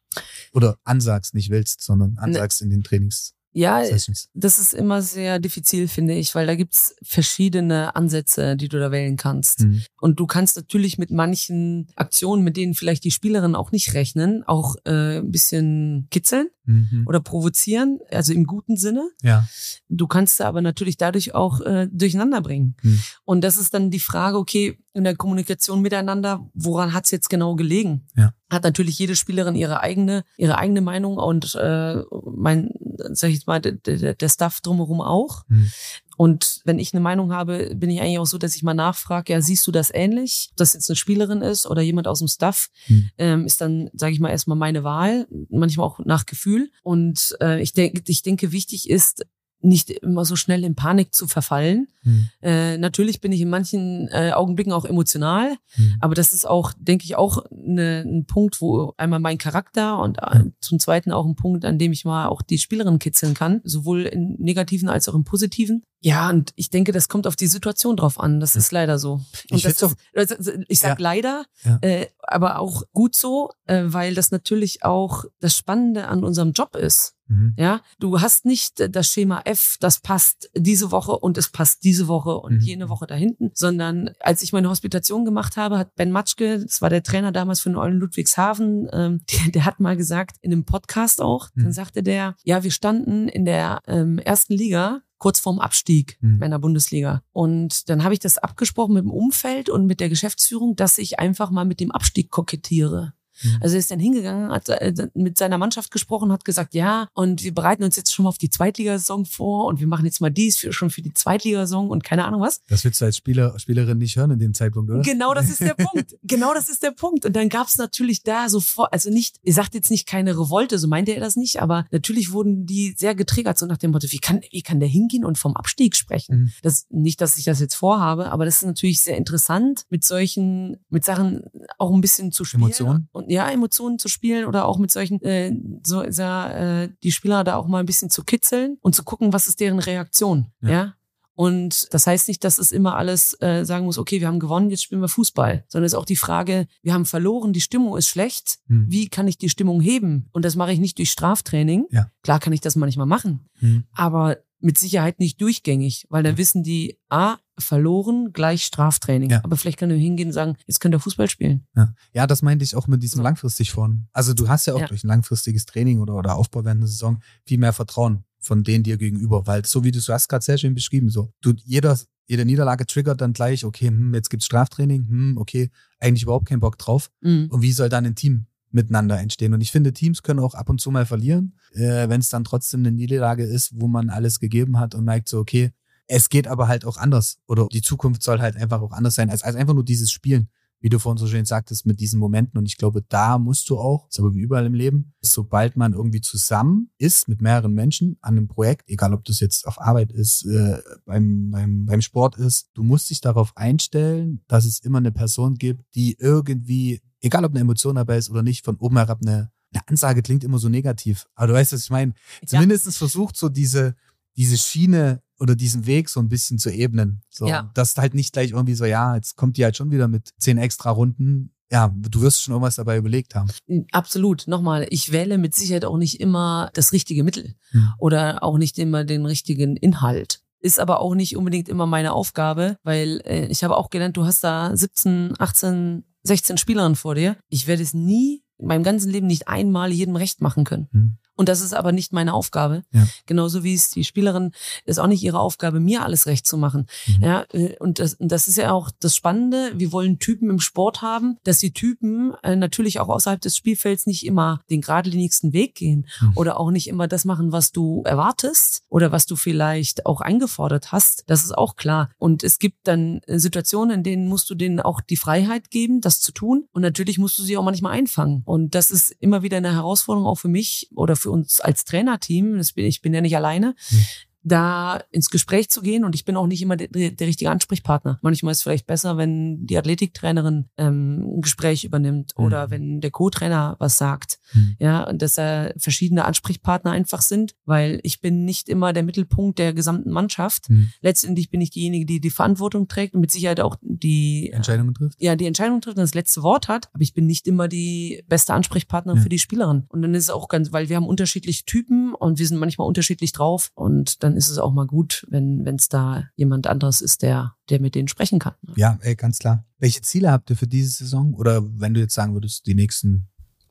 [0.52, 3.34] Oder ansagst, nicht willst, sondern ansagst in den Trainings.
[3.54, 4.30] Ja, Sessions.
[4.32, 8.90] das ist immer sehr diffizil, finde ich, weil da gibt's verschiedene Ansätze, die du da
[8.90, 9.60] wählen kannst.
[9.60, 9.82] Mhm.
[10.00, 14.42] Und du kannst natürlich mit manchen Aktionen, mit denen vielleicht die Spielerinnen auch nicht rechnen,
[14.44, 17.04] auch äh, ein bisschen kitzeln Mhm.
[17.06, 19.10] oder provozieren, also im guten Sinne.
[19.22, 19.48] Ja.
[19.88, 22.76] Du kannst aber natürlich dadurch auch äh, durcheinander bringen.
[22.82, 23.00] Hm.
[23.24, 27.54] Und das ist dann die Frage, okay, in der Kommunikation miteinander, woran hat's jetzt genau
[27.54, 28.06] gelegen?
[28.16, 28.32] Ja.
[28.50, 32.70] Hat natürlich jede Spielerin ihre eigene, ihre eigene Meinung und äh, mein,
[33.12, 35.46] sag ich mal, der, der, der Stuff drumherum auch.
[35.48, 35.70] Hm.
[36.18, 39.32] Und wenn ich eine Meinung habe, bin ich eigentlich auch so, dass ich mal nachfrage,
[39.32, 40.48] ja, siehst du das ähnlich?
[40.52, 43.10] Ob das jetzt eine Spielerin ist oder jemand aus dem Staff, Hm.
[43.18, 46.70] ähm, ist dann, sage ich mal, erstmal meine Wahl, manchmal auch nach Gefühl.
[46.82, 49.24] Und äh, ich, denke, ich denke, wichtig ist,
[49.62, 51.88] nicht immer so schnell in Panik zu verfallen.
[52.02, 52.28] Hm.
[52.42, 55.96] Äh, natürlich bin ich in manchen äh, Augenblicken auch emotional, Hm.
[56.00, 60.18] aber das ist auch, denke ich, auch ne, ein Punkt, wo einmal mein Charakter und
[60.18, 63.60] äh, zum Zweiten auch ein Punkt, an dem ich mal auch die Spielerin kitzeln kann,
[63.64, 65.82] sowohl im Negativen als auch im Positiven.
[66.00, 68.40] Ja, und ich denke, das kommt auf die Situation drauf an.
[68.40, 69.12] Das ist leider so.
[69.12, 71.02] Und Ich das find's ist, also, ich sag Ja.
[71.02, 71.78] leider, Ja.
[71.82, 76.74] äh, aber auch gut so, äh, weil das natürlich auch das Spannende an unserem Job
[76.74, 77.14] ist.
[77.28, 77.54] Mhm.
[77.56, 81.84] Ja, du hast nicht äh, das Schema F, das passt diese Woche und es passt
[81.84, 82.60] diese Woche und Mhm.
[82.60, 86.82] jene Woche da hinten, sondern als ich meine Hospitation gemacht habe, hat Ben Matschke, das
[86.82, 90.52] war der Trainer damals für den Eulen Ludwigshafen, ähm, der, der hat mal gesagt, in
[90.52, 91.62] einem Podcast auch, Mhm.
[91.64, 96.38] dann sagte der, ja, wir standen in der ähm, ersten Liga kurz vorm Abstieg Mhm.
[96.38, 97.22] meiner Bundesliga.
[97.32, 101.20] Und dann habe ich das abgesprochen mit dem Umfeld und mit der Geschäftsführung, dass ich
[101.20, 103.12] einfach mal mit dem Abstieg kokettiere.
[103.42, 103.58] Mhm.
[103.60, 107.42] Also er ist dann hingegangen, hat äh, mit seiner Mannschaft gesprochen, hat gesagt, ja, und
[107.42, 110.30] wir bereiten uns jetzt schon mal auf die Zweitligasaison vor und wir machen jetzt mal
[110.30, 112.60] dies für, schon für die Zweitligasaison und keine Ahnung was.
[112.68, 115.02] Das willst du als Spieler, Spielerin nicht hören in dem Zeitpunkt, oder?
[115.02, 116.16] Genau das ist der Punkt.
[116.22, 117.24] Genau das ist der Punkt.
[117.26, 120.78] Und dann gab es natürlich da sofort, also nicht, ihr sagt jetzt nicht keine Revolte,
[120.78, 124.10] so meinte er das nicht, aber natürlich wurden die sehr getriggert, so nach dem Motto,
[124.10, 126.36] wie kann, wie kann der hingehen und vom Abstieg sprechen?
[126.36, 126.52] Mhm.
[126.62, 130.76] Das, nicht, dass ich das jetzt vorhabe, aber das ist natürlich sehr interessant, mit solchen,
[130.88, 131.42] mit Sachen
[131.78, 132.62] auch ein bisschen zu spielen.
[132.62, 133.08] Emotionen?
[133.12, 135.52] Und ja, Emotionen zu spielen oder auch mit solchen, äh,
[135.84, 139.32] so, so äh, die Spieler da auch mal ein bisschen zu kitzeln und zu gucken,
[139.32, 140.48] was ist deren Reaktion.
[140.60, 140.70] Ja.
[140.70, 140.94] ja?
[141.34, 144.68] Und das heißt nicht, dass es immer alles äh, sagen muss, okay, wir haben gewonnen,
[144.68, 147.96] jetzt spielen wir Fußball, sondern es ist auch die Frage, wir haben verloren, die Stimmung
[147.96, 148.86] ist schlecht, Mhm.
[148.90, 150.28] wie kann ich die Stimmung heben?
[150.32, 151.86] Und das mache ich nicht durch Straftraining.
[151.90, 152.10] Ja.
[152.22, 153.84] Klar kann ich das manchmal machen, Mhm.
[153.92, 159.30] aber mit Sicherheit nicht durchgängig, weil dann wissen die, ah, verloren gleich Straftraining.
[159.30, 159.40] Ja.
[159.44, 161.66] Aber vielleicht können wir hingehen und sagen, jetzt könnt ihr Fußball spielen.
[161.76, 161.94] Ja.
[162.12, 163.22] ja, das meinte ich auch mit diesem So.
[163.22, 164.08] langfristig vorn.
[164.12, 164.86] Also du hast ja auch Ja.
[164.86, 168.82] durch ein langfristiges Training oder, oder Aufbau während der Saison viel mehr Vertrauen von denen
[168.82, 171.98] dir gegenüber, weil so wie du es hast gerade sehr schön beschrieben, so du jeder
[172.26, 176.60] jede Niederlage triggert dann gleich, okay, hm, jetzt gibt's Straftraining, hm, okay, eigentlich überhaupt keinen
[176.60, 177.10] Bock drauf.
[177.20, 177.48] Mhm.
[177.50, 179.54] Und wie soll dann ein Team miteinander entstehen?
[179.54, 182.44] Und ich finde, Teams können auch ab und zu mal verlieren, äh, wenn es dann
[182.44, 185.72] trotzdem eine Niederlage ist, wo man alles gegeben hat und merkt so, okay,
[186.06, 189.30] es geht aber halt auch anders oder die Zukunft soll halt einfach auch anders sein,
[189.30, 190.48] als, als einfach nur dieses Spielen
[190.82, 192.58] wie du vorhin so schön sagtest, mit diesen Momenten.
[192.58, 195.92] Und ich glaube, da musst du auch, ist aber wie überall im Leben, sobald man
[195.92, 200.10] irgendwie zusammen ist mit mehreren Menschen an einem Projekt, egal ob das jetzt auf Arbeit
[200.10, 204.98] ist, äh, beim, beim, beim Sport ist, du musst dich darauf einstellen, dass es immer
[204.98, 208.96] eine Person gibt, die irgendwie, egal ob eine Emotion dabei ist oder nicht, von oben
[208.96, 211.26] herab eine, eine Ansage klingt immer so negativ.
[211.36, 212.12] Aber du weißt, was ich meine.
[212.44, 212.92] Zumindest ja.
[212.92, 213.94] versucht so diese,
[214.36, 217.22] diese Schiene oder diesen Weg so ein bisschen zu ebnen.
[217.30, 217.70] So, ja.
[217.74, 220.58] dass halt nicht gleich irgendwie so, ja, jetzt kommt die halt schon wieder mit zehn
[220.58, 221.52] extra Runden.
[221.70, 223.50] Ja, du wirst schon irgendwas dabei überlegt haben.
[223.92, 224.46] Absolut.
[224.46, 227.94] Nochmal, ich wähle mit Sicherheit auch nicht immer das richtige Mittel hm.
[227.98, 232.78] oder auch nicht immer den richtigen Inhalt ist aber auch nicht unbedingt immer meine Aufgabe,
[232.82, 237.36] weil äh, ich habe auch gelernt, du hast da 17, 18, 16 Spielerinnen vor dir.
[237.48, 240.88] Ich werde es nie in meinem ganzen Leben nicht einmal jedem recht machen können.
[240.92, 241.18] Hm.
[241.36, 242.82] Und das ist aber nicht meine Aufgabe.
[242.92, 243.06] Ja.
[243.26, 244.52] Genauso wie es die Spielerin
[244.84, 246.86] ist auch nicht ihre Aufgabe, mir alles recht zu machen.
[247.06, 247.24] Mhm.
[247.24, 249.72] Ja, äh, und das, und das ist ja auch das Spannende.
[249.74, 254.06] Wir wollen Typen im Sport haben, dass die Typen äh, natürlich auch außerhalb des Spielfelds
[254.06, 256.32] nicht immer den geradlinigsten Weg gehen mhm.
[256.34, 260.92] oder auch nicht immer das machen, was du erwartest oder was du vielleicht auch eingefordert
[260.92, 261.24] hast.
[261.26, 262.10] Das ist auch klar.
[262.18, 266.00] Und es gibt dann äh, Situationen, in denen musst du denen auch die Freiheit geben,
[266.00, 266.66] das zu tun.
[266.72, 268.42] Und natürlich musst du sie auch manchmal einfangen.
[268.44, 272.60] Und das ist immer wieder eine Herausforderung auch für mich oder für uns als Trainerteam,
[272.76, 274.04] ich bin ja nicht alleine, hm
[274.44, 278.18] da ins Gespräch zu gehen und ich bin auch nicht immer der, der richtige Ansprechpartner.
[278.22, 282.44] Manchmal ist es vielleicht besser, wenn die Athletiktrainerin ähm, ein Gespräch übernimmt mhm.
[282.44, 284.38] oder wenn der Co-Trainer was sagt.
[284.52, 284.76] Mhm.
[284.78, 289.58] Ja, und dass da verschiedene Ansprechpartner einfach sind, weil ich bin nicht immer der Mittelpunkt
[289.58, 290.68] der gesamten Mannschaft.
[290.68, 290.90] Mhm.
[291.00, 295.20] Letztendlich bin ich diejenige, die die Verantwortung trägt und mit Sicherheit auch die Entscheidungen trifft.
[295.20, 298.24] Ja, die Entscheidung trifft und das letzte Wort hat, aber ich bin nicht immer die
[298.28, 299.22] beste Ansprechpartnerin ja.
[299.22, 299.84] für die Spielerin.
[299.88, 302.88] Und dann ist es auch ganz, weil wir haben unterschiedliche Typen und wir sind manchmal
[302.88, 307.02] unterschiedlich drauf und dann dann ist es auch mal gut, wenn es da jemand anderes
[307.02, 308.54] ist, der, der mit denen sprechen kann.
[308.62, 308.72] Ne?
[308.76, 309.66] Ja, ey, ganz klar.
[309.78, 311.34] Welche Ziele habt ihr für diese Saison?
[311.34, 313.28] Oder wenn du jetzt sagen würdest, die nächsten,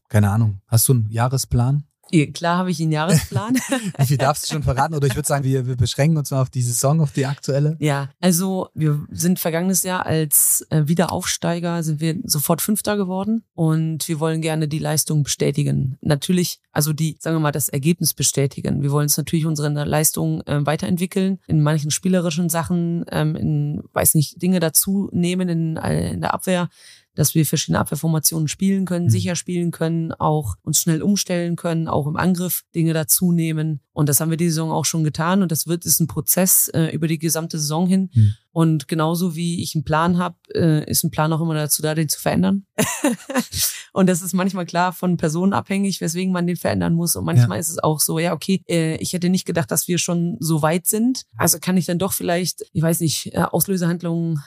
[0.08, 1.86] keine Ahnung, hast du einen Jahresplan?
[2.34, 3.56] Klar habe ich einen Jahresplan.
[3.98, 4.94] Wie viel darfst du schon verraten?
[4.96, 7.78] Oder ich würde sagen, wir, wir beschränken uns mal auf die Saison, auf die aktuelle.
[7.80, 14.08] Ja, also wir sind vergangenes Jahr als äh, Wiederaufsteiger sind wir sofort Fünfter geworden und
[14.08, 15.98] wir wollen gerne die Leistung bestätigen.
[16.02, 18.82] Natürlich, also die, sagen wir mal, das Ergebnis bestätigen.
[18.82, 24.16] Wir wollen uns natürlich unsere Leistung äh, weiterentwickeln, in manchen spielerischen Sachen, ähm, in, weiß
[24.16, 26.70] nicht, Dinge dazu nehmen in, in der Abwehr
[27.16, 29.10] dass wir verschiedene Abwehrformationen spielen können, mhm.
[29.10, 33.82] sicher spielen können, auch uns schnell umstellen können, auch im Angriff Dinge dazu nehmen.
[33.94, 35.42] Und das haben wir die Saison auch schon getan.
[35.42, 38.10] Und das wird ist ein Prozess äh, über die gesamte Saison hin.
[38.14, 38.34] Mhm.
[38.54, 41.94] Und genauso wie ich einen Plan habe, äh, ist ein Plan auch immer dazu da,
[41.94, 42.66] den zu verändern.
[43.94, 47.16] und das ist manchmal klar von Personen abhängig, weswegen man den verändern muss.
[47.16, 47.60] Und manchmal ja.
[47.60, 50.62] ist es auch so, ja, okay, äh, ich hätte nicht gedacht, dass wir schon so
[50.62, 51.26] weit sind.
[51.38, 54.42] Also kann ich dann doch vielleicht, ich weiß nicht, äh, Auslösehandlungen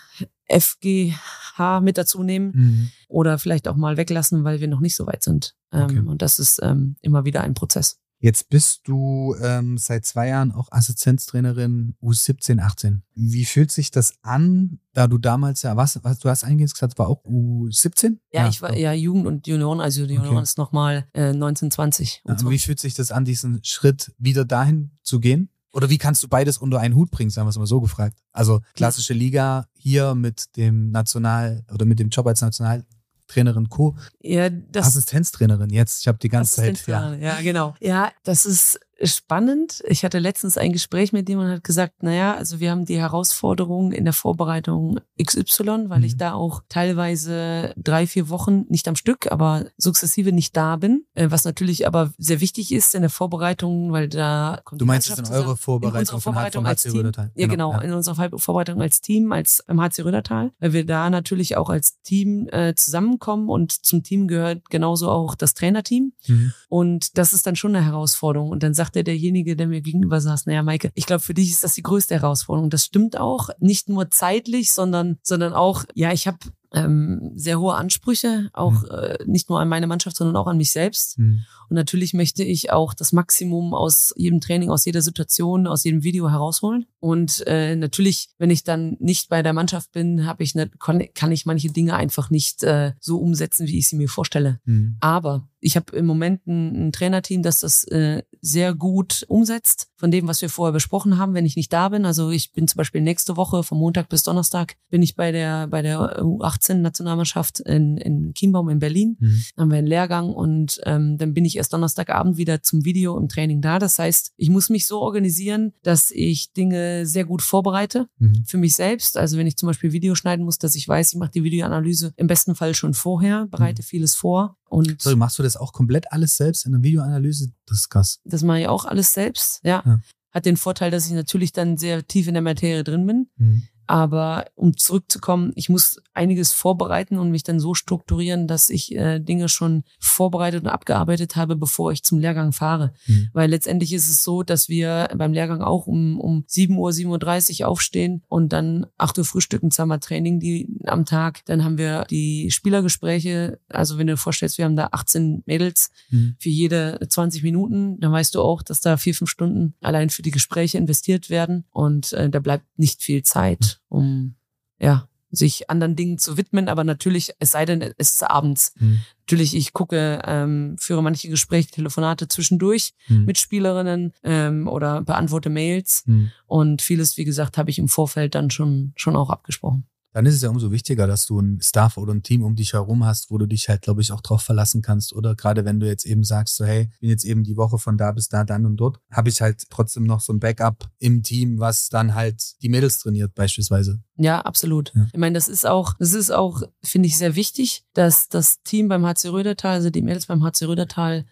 [0.48, 2.90] FGH mit dazu nehmen mhm.
[3.08, 5.54] oder vielleicht auch mal weglassen, weil wir noch nicht so weit sind.
[5.72, 5.98] Ähm, okay.
[6.00, 7.98] Und das ist ähm, immer wieder ein Prozess.
[8.24, 13.02] Jetzt bist du ähm, seit zwei Jahren auch Assistenztrainerin U17, 18.
[13.14, 16.98] Wie fühlt sich das an, da du damals ja, was, was du hast eingehend gesagt,
[16.98, 18.16] war auch U17?
[18.32, 18.78] Ja, ja ich war doch.
[18.78, 20.42] ja Jugend und Junioren, also Junioren okay.
[20.42, 22.22] ist nochmal äh, 1920.
[22.26, 25.50] Ja, wie fühlt sich das an, diesen Schritt wieder dahin zu gehen?
[25.74, 28.16] Oder wie kannst du beides unter einen Hut bringen, sagen wir es mal so gefragt?
[28.32, 32.86] Also klassische Liga hier mit dem National oder mit dem Job als National
[33.26, 33.96] Trainerin Co.
[34.20, 36.00] Ja, das Assistenztrainerin jetzt.
[36.00, 36.86] Ich habe die ganze Zeit.
[36.86, 37.14] Ja.
[37.14, 37.74] ja, genau.
[37.80, 39.82] Ja, das ist spannend.
[39.86, 42.98] Ich hatte letztens ein Gespräch mit dem und hat gesagt, naja, also wir haben die
[42.98, 46.04] Herausforderung in der Vorbereitung XY, weil mhm.
[46.04, 51.04] ich da auch teilweise drei, vier Wochen nicht am Stück, aber sukzessive nicht da bin.
[51.14, 55.10] Äh, was natürlich aber sehr wichtig ist in der Vorbereitung, weil da kommt Du meinst
[55.10, 56.92] es in eure Vorbereitung, in Vorbereitung als Team.
[56.92, 57.30] Rödertal?
[57.34, 57.88] Ja, genau, genau ja.
[57.88, 62.00] in unserer Vorbereitung als Team, als im HC Rödertal, weil wir da natürlich auch als
[62.02, 66.12] Team äh, zusammenkommen und zum Team gehört genauso auch das Trainerteam.
[66.26, 66.52] Mhm.
[66.68, 68.50] Und das ist dann schon eine Herausforderung.
[68.50, 71.50] Und dann sagt sagte derjenige, der mir gegenüber saß, naja, Maike, ich glaube, für dich
[71.50, 72.70] ist das die größte Herausforderung.
[72.70, 76.38] Das stimmt auch, nicht nur zeitlich, sondern, sondern auch, ja, ich habe
[76.74, 78.90] ähm, sehr hohe Ansprüche, auch mhm.
[78.90, 81.18] äh, nicht nur an meine Mannschaft, sondern auch an mich selbst.
[81.18, 81.44] Mhm.
[81.68, 86.02] Und natürlich möchte ich auch das Maximum aus jedem Training, aus jeder Situation, aus jedem
[86.02, 86.86] Video herausholen.
[87.00, 91.32] Und äh, natürlich, wenn ich dann nicht bei der Mannschaft bin, habe ich ne, kann
[91.32, 94.60] ich manche Dinge einfach nicht äh, so umsetzen, wie ich sie mir vorstelle.
[94.64, 94.96] Mhm.
[95.00, 100.10] Aber ich habe im Moment ein, ein, Trainerteam, das das äh, sehr gut umsetzt von
[100.10, 102.04] dem, was wir vorher besprochen haben, wenn ich nicht da bin.
[102.04, 105.66] Also ich bin zum Beispiel nächste Woche vom Montag bis Donnerstag bin ich bei der
[105.66, 109.16] bei der U18 Nationalmannschaft in, in Chiembaum in Berlin.
[109.18, 109.44] Mhm.
[109.56, 113.16] Dann haben wir einen Lehrgang und ähm, dann bin ich erst Donnerstagabend wieder zum Video
[113.16, 113.78] im Training da.
[113.78, 118.44] Das heißt, ich muss mich so organisieren, dass ich Dinge sehr gut vorbereite mhm.
[118.44, 119.16] für mich selbst.
[119.16, 122.12] Also wenn ich zum Beispiel Video schneiden muss, dass ich weiß, ich mache die Videoanalyse
[122.16, 123.86] im besten Fall schon vorher, bereite mhm.
[123.86, 124.58] vieles vor.
[124.74, 127.52] Und so, machst du das auch komplett alles selbst in der Videoanalyse?
[127.66, 128.18] Das ist krass.
[128.24, 129.82] Das mache ich auch alles selbst, ja.
[129.86, 130.00] ja.
[130.32, 133.28] Hat den Vorteil, dass ich natürlich dann sehr tief in der Materie drin bin.
[133.36, 133.62] Mhm.
[133.86, 139.20] Aber um zurückzukommen, ich muss einiges vorbereiten und mich dann so strukturieren, dass ich äh,
[139.20, 142.92] Dinge schon vorbereitet und abgearbeitet habe, bevor ich zum Lehrgang fahre.
[143.06, 143.28] Mhm.
[143.32, 147.60] Weil letztendlich ist es so, dass wir beim Lehrgang auch um, um 7 Uhr, 7.30
[147.60, 151.44] Uhr aufstehen und dann 8 Uhr frühstücken, zweimal Training die, am Tag.
[151.46, 153.58] Dann haben wir die Spielergespräche.
[153.68, 156.36] Also wenn du dir vorstellst, wir haben da 18 Mädels mhm.
[156.38, 160.22] für jede 20 Minuten, dann weißt du auch, dass da vier, fünf Stunden allein für
[160.22, 164.34] die Gespräche investiert werden und äh, da bleibt nicht viel Zeit um
[164.78, 168.72] ja sich anderen Dingen zu widmen, aber natürlich, es sei denn, es ist abends.
[168.78, 169.00] Mhm.
[169.22, 173.24] Natürlich, ich gucke, ähm, führe manche Gespräche, Telefonate zwischendurch mhm.
[173.24, 176.30] mit Spielerinnen ähm, oder beantworte Mails mhm.
[176.46, 180.36] und vieles, wie gesagt, habe ich im Vorfeld dann schon schon auch abgesprochen dann ist
[180.36, 183.32] es ja umso wichtiger, dass du ein Staff oder ein Team um dich herum hast,
[183.32, 185.12] wo du dich halt, glaube ich, auch drauf verlassen kannst.
[185.12, 187.98] Oder gerade wenn du jetzt eben sagst, so hey, bin jetzt eben die Woche von
[187.98, 191.24] da bis da, dann und dort, habe ich halt trotzdem noch so ein Backup im
[191.24, 194.00] Team, was dann halt die Mädels trainiert beispielsweise.
[194.16, 194.92] Ja, absolut.
[194.94, 195.08] Ja.
[195.12, 198.86] Ich meine, das ist auch, das ist auch, finde ich, sehr wichtig, dass das Team
[198.86, 201.26] beim HC Rödertal, also die Mädels beim HC Rödertal,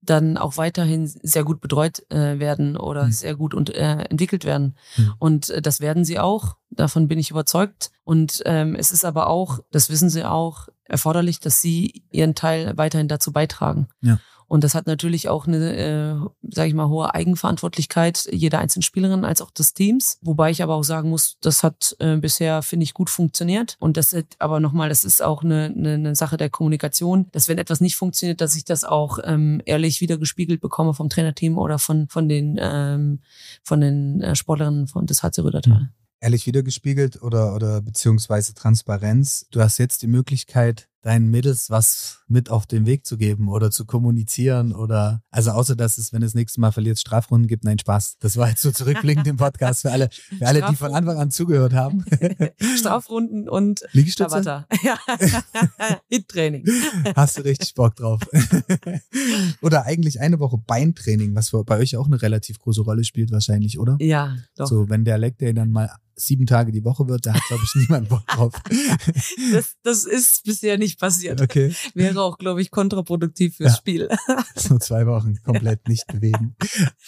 [0.00, 3.12] dann auch weiterhin sehr gut betreut äh, werden oder mhm.
[3.12, 4.76] sehr gut und, äh, entwickelt werden.
[4.96, 5.14] Mhm.
[5.18, 6.56] Und äh, das werden sie auch.
[6.70, 7.90] Davon bin ich überzeugt.
[8.04, 12.76] Und ähm, es ist aber auch, das wissen sie auch, erforderlich, dass sie ihren Teil
[12.76, 13.88] weiterhin dazu beitragen.
[14.00, 14.18] Ja.
[14.48, 16.14] Und das hat natürlich auch eine, äh,
[16.50, 20.18] sage ich mal, hohe Eigenverantwortlichkeit jeder einzelnen Spielerin als auch des Teams.
[20.22, 23.76] Wobei ich aber auch sagen muss, das hat äh, bisher, finde ich, gut funktioniert.
[23.78, 27.48] Und das ist aber nochmal, das ist auch eine, eine, eine Sache der Kommunikation, dass
[27.48, 31.58] wenn etwas nicht funktioniert, dass ich das auch ähm, ehrlich wieder gespiegelt bekomme vom Trainerteam
[31.58, 33.20] oder von, von den, ähm,
[33.62, 35.80] von den äh, Sportlerinnen von des HC Rödertal.
[35.80, 35.88] Mhm
[36.20, 39.46] ehrlich wiedergespiegelt oder, oder beziehungsweise Transparenz.
[39.50, 43.70] Du hast jetzt die Möglichkeit, deinen Mädels was mit auf den Weg zu geben oder
[43.70, 47.78] zu kommunizieren oder, also außer dass es, wenn es nächstes Mal verliert, Strafrunden gibt, nein,
[47.78, 48.16] Spaß.
[48.18, 51.30] Das war jetzt so zurückblickend im Podcast für alle, für alle, die von Anfang an
[51.30, 52.04] zugehört haben.
[52.76, 54.66] Strafrunden und Liegestütze?
[54.82, 54.98] Ja.
[56.08, 56.64] Hit-Training.
[57.16, 58.20] Hast du richtig Bock drauf.
[59.60, 63.78] oder eigentlich eine Woche Beintraining, was bei euch auch eine relativ große Rolle spielt wahrscheinlich,
[63.78, 63.96] oder?
[64.00, 64.66] Ja, doch.
[64.66, 65.90] So, wenn der Leg Day dann mal
[66.20, 68.52] sieben Tage die Woche wird, da hat, glaube ich, niemand Bock drauf.
[69.52, 71.40] das, das ist bisher nicht passiert.
[71.40, 71.74] Okay.
[71.94, 73.76] Wäre auch, glaube ich, kontraproduktiv fürs ja.
[73.76, 74.08] Spiel.
[74.56, 76.56] so zwei Wochen komplett nicht bewegen.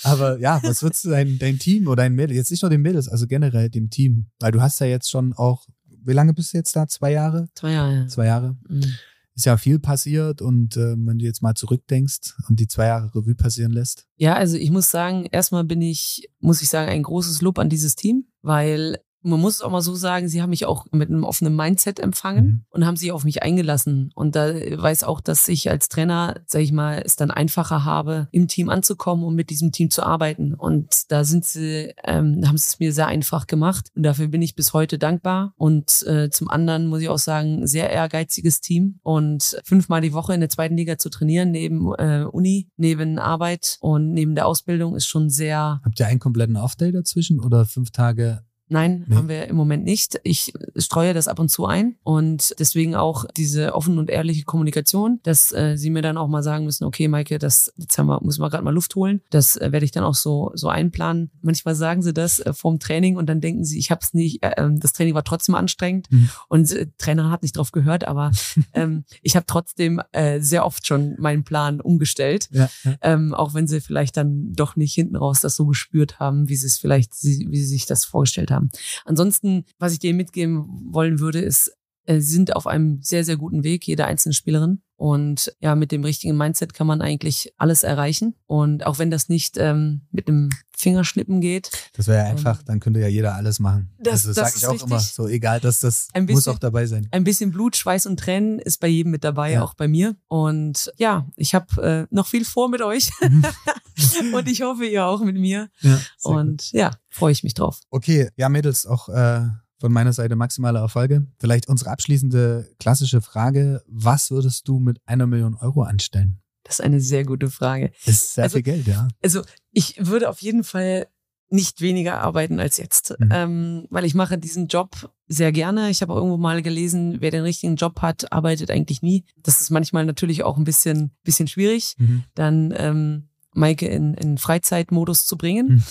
[0.03, 2.83] Aber ja, was würdest du dein, dein Team oder dein Mädels, jetzt nicht nur den
[2.83, 5.67] Mädels, also generell dem Team, weil du hast ja jetzt schon auch,
[6.05, 6.87] wie lange bist du jetzt da?
[6.87, 7.49] Zwei Jahre?
[7.55, 8.07] Zwei Jahre.
[8.09, 8.57] Zwei Jahre.
[8.69, 8.95] Mhm
[9.41, 13.15] ist ja viel passiert und äh, wenn du jetzt mal zurückdenkst und die zwei Jahre
[13.15, 14.07] Revue passieren lässt.
[14.17, 17.71] Ja, also ich muss sagen, erstmal bin ich, muss ich sagen, ein großes Lob an
[17.71, 21.09] dieses Team, weil man muss es auch mal so sagen, sie haben mich auch mit
[21.09, 22.65] einem offenen Mindset empfangen mhm.
[22.71, 24.11] und haben sich auf mich eingelassen.
[24.15, 28.29] Und da weiß auch, dass ich als Trainer, sag ich mal, es dann einfacher habe,
[28.33, 30.55] im Team anzukommen und mit diesem Team zu arbeiten.
[30.55, 33.91] Und da sind sie, ähm, haben sie es mir sehr einfach gemacht.
[33.95, 35.55] Und dafür bin ich bis heute dankbar.
[35.57, 39.01] Und äh, zum anderen muss ich auch sagen, sehr ehrgeiziges Team.
[39.03, 43.77] Und fünfmal die Woche in der zweiten Liga zu trainieren, neben äh, Uni, neben Arbeit
[43.81, 45.81] und neben der Ausbildung ist schon sehr.
[45.85, 48.43] Habt ihr einen kompletten Off-Day dazwischen oder fünf Tage
[48.73, 49.17] Nein, nee.
[49.17, 50.21] haben wir im Moment nicht.
[50.23, 55.19] Ich streue das ab und zu ein und deswegen auch diese offen und ehrliche Kommunikation,
[55.25, 58.23] dass äh, sie mir dann auch mal sagen müssen, okay, Maike, das jetzt haben wir,
[58.23, 59.23] müssen wir gerade mal Luft holen.
[59.31, 61.33] Das äh, werde ich dann auch so so einplanen.
[61.43, 64.45] Manchmal sagen sie das äh, vorm Training und dann denken sie, ich habe es nicht.
[64.45, 66.31] Äh, ähm, das Training war trotzdem anstrengend mhm.
[66.49, 68.31] und äh, Trainer hat nicht drauf gehört, aber
[68.73, 72.95] ähm, ich habe trotzdem äh, sehr oft schon meinen Plan umgestellt, ja, ja.
[73.03, 76.55] Ähm, auch wenn sie vielleicht dann doch nicht hinten raus das so gespürt haben, wie
[76.55, 78.71] sie es vielleicht, wie sie sich das vorgestellt haben haben.
[79.05, 81.73] Ansonsten, was ich dir mitgeben wollen würde, ist,
[82.07, 84.83] äh, sie sind auf einem sehr, sehr guten Weg, jede einzelne Spielerin.
[85.01, 88.35] Und ja, mit dem richtigen Mindset kann man eigentlich alles erreichen.
[88.45, 91.71] Und auch wenn das nicht ähm, mit einem Fingerschnippen geht.
[91.95, 93.89] Das wäre ja ähm, einfach, ähm, dann könnte ja jeder alles machen.
[93.99, 94.91] Das, also das sage ich auch richtig.
[94.91, 95.01] immer.
[95.01, 97.09] So egal, dass das bisschen, muss auch dabei sein.
[97.13, 99.63] Ein bisschen Blut, Schweiß und Tränen ist bei jedem mit dabei, ja.
[99.63, 100.17] auch bei mir.
[100.29, 103.09] Und ja, ich habe äh, noch viel vor mit euch.
[103.23, 103.47] Mhm.
[104.35, 105.71] und ich hoffe, ihr auch mit mir.
[105.81, 106.73] Ja, und gut.
[106.73, 107.81] ja, freue ich mich drauf.
[107.89, 109.49] Okay, ja, Mädels, auch äh,
[109.81, 111.27] von meiner Seite maximale Erfolge.
[111.39, 113.83] Vielleicht unsere abschließende klassische Frage.
[113.89, 116.41] Was würdest du mit einer Million Euro anstellen?
[116.65, 117.91] Das ist eine sehr gute Frage.
[118.05, 119.09] Das ist sehr Also- viel Geld, ja.
[119.23, 121.09] Also ich würde auf jeden Fall
[121.53, 123.29] nicht weniger arbeiten als jetzt, Mhm.
[123.33, 125.91] ähm, weil ich mache diesen Job sehr gerne.
[125.91, 129.25] Ich habe auch irgendwo mal gelesen, wer den richtigen Job hat, arbeitet eigentlich nie.
[129.43, 132.23] Das ist manchmal natürlich auch ein bisschen, bisschen schwierig, Mhm.
[132.37, 135.83] dann ähm, Maike in, in Freizeitmodus zu bringen Mhm.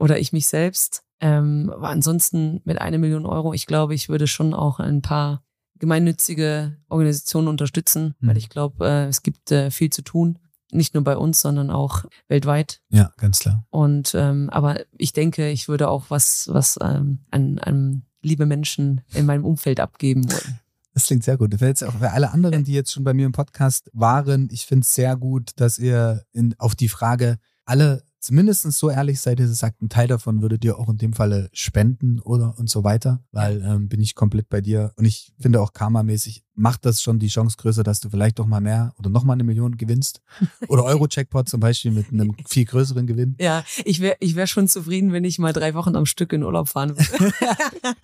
[0.00, 1.03] oder ich mich selbst.
[1.24, 5.42] Ähm, aber ansonsten mit einer Million Euro, ich glaube, ich würde schon auch ein paar
[5.78, 8.28] gemeinnützige Organisationen unterstützen, Mhm.
[8.28, 10.38] weil ich glaube, äh, es gibt äh, viel zu tun.
[10.72, 12.80] Nicht nur bei uns, sondern auch weltweit.
[12.90, 13.64] Ja, ganz klar.
[13.70, 19.02] Und ähm, aber ich denke, ich würde auch was, was ähm, an, an liebe Menschen
[19.14, 20.60] in meinem Umfeld abgeben wollen.
[20.94, 21.52] Das klingt sehr gut.
[21.52, 24.48] Das wäre jetzt auch für alle anderen, die jetzt schon bei mir im Podcast waren,
[24.50, 29.20] ich finde es sehr gut, dass ihr in, auf die Frage alle zumindest so ehrlich
[29.20, 32.58] seid, dass ihr sagt, ein Teil davon würdet ihr auch in dem Falle spenden oder
[32.58, 34.92] und so weiter, weil ähm, bin ich komplett bei dir.
[34.96, 38.46] Und ich finde auch karmamäßig macht das schon die Chance größer, dass du vielleicht doch
[38.46, 40.22] mal mehr oder noch mal eine Million gewinnst.
[40.68, 43.36] Oder Euro-Jackpot zum Beispiel mit einem viel größeren Gewinn.
[43.40, 46.44] Ja, ich wäre ich wär schon zufrieden, wenn ich mal drei Wochen am Stück in
[46.44, 47.34] Urlaub fahren würde.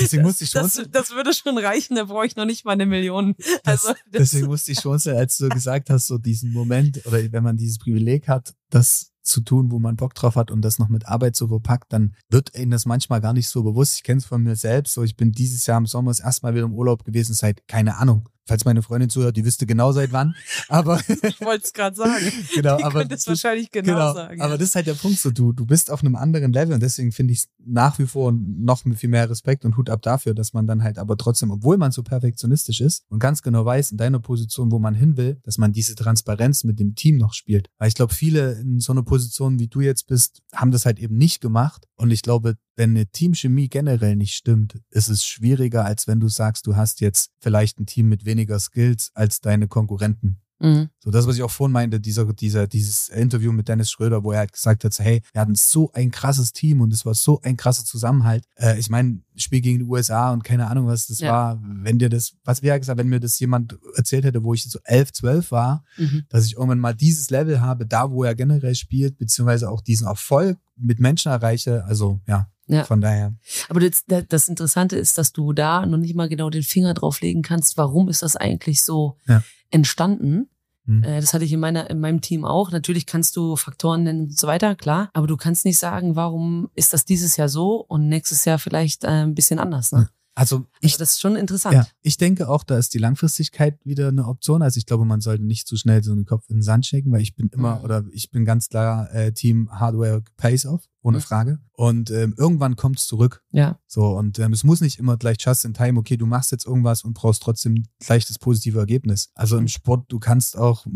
[0.00, 2.72] Deswegen musste ich schon das, das würde schon reichen, da brauche ich noch nicht mal
[2.72, 3.34] eine Million.
[3.64, 7.44] Also das, Deswegen musste ich schon, als du gesagt hast, so diesen Moment oder wenn
[7.44, 10.88] man dieses Privileg hat, das zu tun, wo man Bock drauf hat und das noch
[10.88, 13.96] mit Arbeit so verpackt, dann wird ihnen das manchmal gar nicht so bewusst.
[13.96, 14.94] Ich kenne es von mir selbst.
[14.94, 17.66] So, ich bin dieses Jahr im Sommer das erste Mal wieder im Urlaub gewesen seit,
[17.68, 20.34] keine Ahnung, falls meine Freundin zuhört, die wüsste genau seit wann.
[20.68, 22.32] Aber ich wollte es gerade sagen.
[22.54, 24.40] genau, Die aber es wahrscheinlich genau, sagen.
[24.40, 24.58] aber ja.
[24.58, 27.12] das ist halt der Punkt so, du, du bist auf einem anderen Level und deswegen
[27.12, 30.54] finde ich es nach wie vor noch viel mehr Respekt und Hut ab dafür, dass
[30.54, 33.98] man dann halt aber trotzdem, obwohl man so perfektionistisch ist und ganz genau weiß in
[33.98, 37.68] deiner Position, wo man hin will, dass man diese Transparenz mit dem Team noch spielt.
[37.78, 40.98] Weil ich glaube, viele in so einer Position, wie du jetzt bist, haben das halt
[40.98, 45.84] eben nicht gemacht und ich glaube, wenn eine Teamchemie generell nicht stimmt, ist es schwieriger,
[45.84, 49.66] als wenn du sagst, du hast jetzt vielleicht ein Team mit weniger Skills als deine
[49.68, 50.40] Konkurrenten.
[50.60, 50.88] Mhm.
[50.98, 54.32] So das, was ich auch vorhin meinte, dieser, dieser, dieses Interview mit Dennis Schröder, wo
[54.32, 57.40] er halt gesagt hat, hey, wir hatten so ein krasses Team und es war so
[57.42, 58.44] ein krasser Zusammenhalt.
[58.56, 61.30] Äh, ich meine, Spiel gegen die USA und keine Ahnung, was das Ja.
[61.32, 61.62] war.
[61.62, 64.80] Wenn dir das, was wäre gesagt, wenn mir das jemand erzählt hätte, wo ich so
[64.84, 66.24] elf, zwölf war, Mhm.
[66.28, 70.08] dass ich irgendwann mal dieses Level habe, da wo er generell spielt, beziehungsweise auch diesen
[70.08, 71.84] Erfolg mit Menschen erreiche.
[71.84, 72.84] Also ja, Ja.
[72.84, 73.34] von daher.
[73.68, 77.42] Aber das, das Interessante ist, dass du da noch nicht mal genau den Finger drauflegen
[77.42, 79.42] kannst, warum ist das eigentlich so Ja.
[79.70, 80.48] entstanden.
[80.86, 81.02] Hm.
[81.02, 82.70] Äh, Das hatte ich in, meiner, in meinem Team auch.
[82.70, 85.10] Natürlich kannst du Faktoren nennen und so weiter, klar.
[85.12, 89.04] Aber du kannst nicht sagen, warum ist das dieses Jahr so und nächstes Jahr vielleicht
[89.04, 89.92] äh, ein bisschen anders.
[89.92, 90.08] Ne?
[90.34, 91.74] Also Ich, ich das ist schon interessant.
[91.74, 94.62] Ja, ich denke auch, da ist die Langfristigkeit wieder eine Option.
[94.62, 97.10] Also ich glaube, man sollte nicht zu schnell so einen Kopf in den Sand stecken,
[97.10, 97.84] weil ich bin immer Mhm.
[97.84, 101.22] oder ich bin ganz klar äh, Team Hardware pays off, ohne Mhm.
[101.22, 101.58] Frage.
[101.72, 103.42] Und ähm, irgendwann kommt es zurück.
[103.50, 103.78] Ja.
[103.86, 106.66] So, und ähm, es muss nicht immer gleich just in time, okay, du machst jetzt
[106.66, 109.30] irgendwas und brauchst trotzdem gleich das positive Ergebnis.
[109.34, 109.68] Also im Mhm.
[109.68, 110.86] Sport, du kannst auch,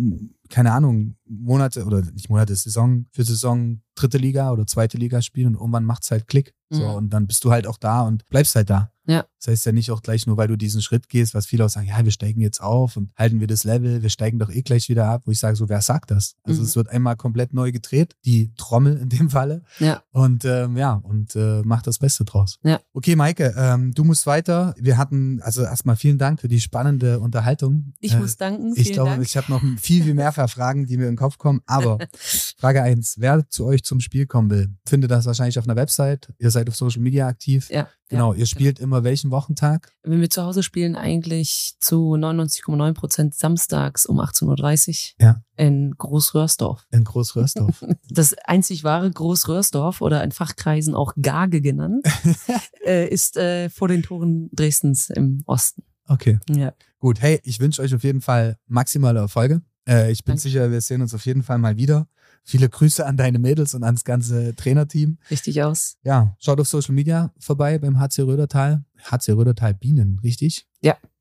[0.49, 5.49] keine Ahnung, Monate oder nicht Monate, Saison für Saison dritte Liga oder zweite Liga spielen
[5.55, 6.55] und irgendwann macht's halt Klick.
[6.71, 6.95] So, Mhm.
[6.95, 8.91] und dann bist du halt auch da und bleibst halt da.
[9.07, 9.27] Ja.
[9.41, 11.69] Das heißt ja nicht auch gleich nur, weil du diesen Schritt gehst, was viele auch
[11.69, 14.63] sagen, ja, wir steigen jetzt auf und halten wir das Level, wir steigen doch eh
[14.63, 16.37] gleich wieder ab, wo ich sage, so, wer sagt das?
[16.45, 16.67] Also Mhm.
[16.67, 19.63] es wird einmal komplett neu gedreht, die Trommel in dem Falle.
[19.81, 20.02] Ja.
[20.11, 22.59] Und ähm, ja, und äh, mach das Beste draus.
[22.63, 22.81] Ja.
[22.93, 24.75] Okay, Maike, ähm, du musst weiter.
[24.79, 27.95] Wir hatten, also erstmal vielen Dank für die spannende Unterhaltung.
[28.01, 28.73] Ich Äh, muss danken.
[28.77, 29.23] ich glaube, Dank.
[29.23, 31.61] ich habe noch viel, viel mehr Fragen, die mir in den Kopf kommen.
[31.67, 31.99] Aber
[32.59, 36.33] Frage eins: Wer zu euch zum Spiel kommen will, findet das wahrscheinlich auf einer Website.
[36.39, 37.71] Ihr seid auf Social Media aktiv.
[37.71, 39.91] ja, Genau, ja, ihr spielt immer welchen Wochentag?
[40.03, 45.43] Wenn wir zu Hause spielen, eigentlich zu 99,9 Prozent samstags um 18.30 Uhr Ja.
[45.57, 46.87] in Großröhrsdorf.
[46.91, 47.83] In Großröhrsdorf.
[48.11, 52.07] Das einzig wahre Großröhrsdorf oder in Fachkreisen auch Gage genannt,
[52.87, 55.83] äh, ist äh, vor den Toren Dresdens im Osten.
[56.09, 56.73] Okay, Ja.
[56.99, 57.21] gut.
[57.21, 59.63] Hey, ich wünsche euch auf jeden Fall maximale Erfolge.
[59.89, 60.43] Äh, ich bin Danke.
[60.43, 62.07] sicher, wir sehen uns auf jeden Fall mal wieder.
[62.45, 65.19] Viele Grüße an deine Mädels und ans ganze Trainerteam.
[65.31, 65.97] Richtig aus.
[66.03, 68.85] Ja, schaut auf Social Media vorbei beim HC Rödertal.
[69.11, 70.67] HC Rödertal Bienen, richtig?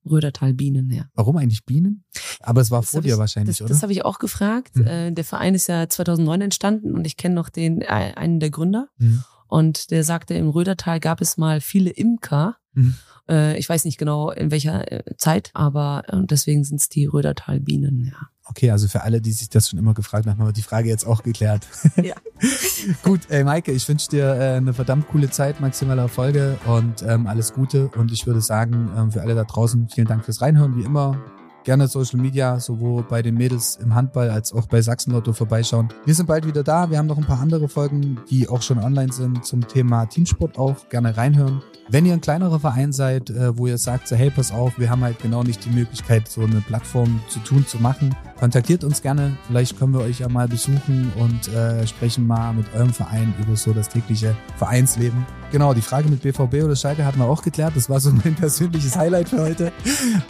[0.09, 1.05] Rödertal Bienen, ja.
[1.13, 2.03] Warum eigentlich Bienen?
[2.41, 3.69] Aber es war Das vor dir ich, wahrscheinlich, das, oder?
[3.69, 4.75] Das habe ich auch gefragt.
[4.75, 4.87] Mhm.
[4.87, 8.49] Äh, der Verein ist ja 2009 entstanden und ich kenne noch den äh, einen der
[8.49, 8.87] Gründer.
[8.97, 9.23] Mhm.
[9.51, 12.55] Und der sagte, im Rödertal gab es mal viele Imker.
[12.73, 12.95] Mhm.
[13.27, 17.05] Äh, ich weiß nicht genau in welcher äh, Zeit, aber äh, deswegen sind es die
[17.05, 18.29] Rödertal-Bienen, ja.
[18.45, 20.87] Okay, also für alle, die sich das schon immer gefragt haben, haben wir die Frage
[20.87, 21.67] jetzt auch geklärt.
[22.01, 22.15] Ja.
[23.03, 27.27] Gut, ey Maike, ich wünsche dir äh, eine verdammt coole Zeit, maximale Erfolge und ähm,
[27.27, 27.89] alles Gute.
[27.89, 31.21] Und ich würde sagen, ähm, für alle da draußen, vielen Dank fürs Reinhören, wie immer.
[31.63, 35.89] Gerne Social Media, sowohl bei den Mädels im Handball als auch bei Sachsenlotto vorbeischauen.
[36.05, 36.89] Wir sind bald wieder da.
[36.89, 40.57] Wir haben noch ein paar andere Folgen, die auch schon online sind zum Thema Teamsport
[40.57, 40.89] auch.
[40.89, 41.61] Gerne reinhören.
[41.87, 44.89] Wenn ihr ein kleinerer Verein seid, äh, wo ihr sagt, so, hey, pass auf, wir
[44.89, 49.01] haben halt genau nicht die Möglichkeit, so eine Plattform zu tun, zu machen, kontaktiert uns
[49.01, 49.37] gerne.
[49.47, 53.55] Vielleicht können wir euch ja mal besuchen und äh, sprechen mal mit eurem Verein über
[53.55, 55.25] so das tägliche Vereinsleben.
[55.51, 57.73] Genau, die Frage mit BVB oder Schalke hatten wir auch geklärt.
[57.75, 59.73] Das war so mein persönliches Highlight für heute.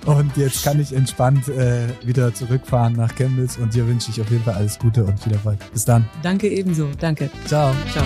[0.05, 4.30] Und jetzt kann ich entspannt äh, wieder zurückfahren nach Chemnitz und dir wünsche ich auf
[4.32, 5.59] jeden Fall alles Gute und viel Erfolg.
[5.72, 6.07] Bis dann.
[6.24, 6.89] Danke ebenso.
[6.99, 7.30] Danke.
[7.45, 7.74] Ciao.
[7.91, 8.05] Ciao.